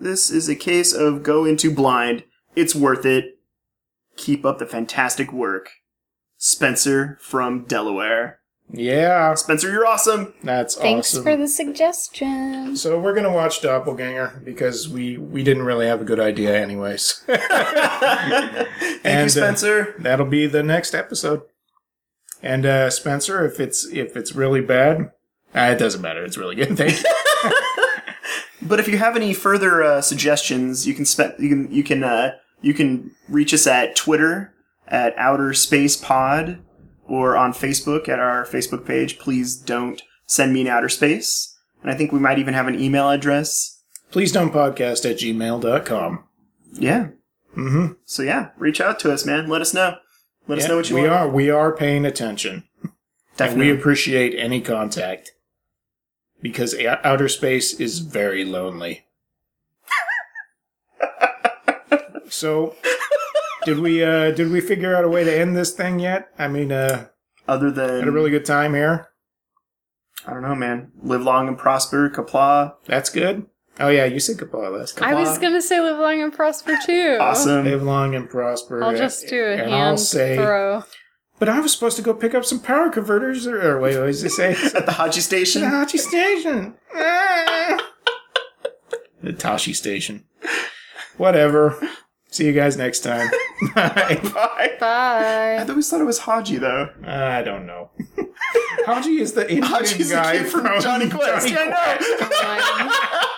[0.00, 2.24] This is a case of go into blind.
[2.54, 3.38] It's worth it.
[4.16, 5.70] Keep up the fantastic work.
[6.38, 8.40] Spencer from Delaware.
[8.68, 10.34] Yeah, Spencer, you're awesome.
[10.42, 10.82] that's awesome.
[10.82, 11.22] Thanks awesome.
[11.22, 12.76] for the suggestion.
[12.76, 17.12] so we're gonna watch Doppelganger because we we didn't really have a good idea, anyways.
[17.26, 17.42] Thank
[18.80, 19.94] you, And, uh, Spencer.
[20.00, 21.42] That'll be the next episode.
[22.42, 25.12] And uh, Spencer, if it's if it's really bad,
[25.54, 26.24] uh, it doesn't matter.
[26.24, 26.76] It's really good.
[26.76, 27.50] Thank you.
[28.62, 32.02] But if you have any further uh, suggestions, you can spe- you can you can
[32.02, 34.54] uh, you can reach us at Twitter
[34.88, 36.58] at Outer Space Pod
[37.04, 39.18] or on Facebook at our Facebook page.
[39.18, 41.56] Please don't send me in outer space.
[41.82, 43.80] And I think we might even have an email address.
[44.10, 46.24] Please don't podcast at gmail.com.
[46.72, 47.08] Yeah.
[47.56, 47.92] Mm-hmm.
[48.04, 49.48] So yeah, reach out to us, man.
[49.48, 49.96] Let us know.
[50.48, 51.12] Let us know what you we want.
[51.12, 52.64] are we are paying attention.
[52.82, 52.92] And
[53.36, 53.72] Definitely.
[53.72, 55.32] we appreciate any contact
[56.40, 56.74] because
[57.04, 59.04] outer space is very lonely.
[62.28, 62.74] so,
[63.64, 66.28] did we uh, did we figure out a way to end this thing yet?
[66.38, 67.08] I mean, uh,
[67.48, 69.08] Other than had a really good time here.
[70.26, 70.92] I don't know, man.
[71.02, 72.74] Live long and prosper, Qapla'.
[72.86, 73.46] That's good.
[73.78, 75.08] Oh yeah, you said goodbye last time.
[75.08, 77.18] I was gonna say live long and prosper too.
[77.20, 77.64] Awesome.
[77.66, 78.82] Live long and prosper.
[78.82, 80.84] I'll just do a and hand I'll say, throw.
[81.38, 84.06] but I was supposed to go pick up some power converters, or, or wait, what
[84.06, 84.52] does it say?
[84.74, 85.62] At the Haji station.
[85.62, 86.74] the Haji Station.
[89.22, 90.24] The Tosche Station.
[91.16, 91.76] Whatever.
[92.30, 93.28] See you guys next time.
[93.74, 94.20] Bye.
[94.22, 94.76] Bye.
[94.78, 95.56] Bye.
[95.58, 96.90] I always thought it was Haji though.
[97.04, 97.90] I don't know.
[98.84, 101.48] Hadji is the Indian Hadji's the guy kid from Jonny Quest.
[101.48, 101.74] Jonny I know.
[101.74, 102.32] Quest.
[102.32, 103.35] Oh One.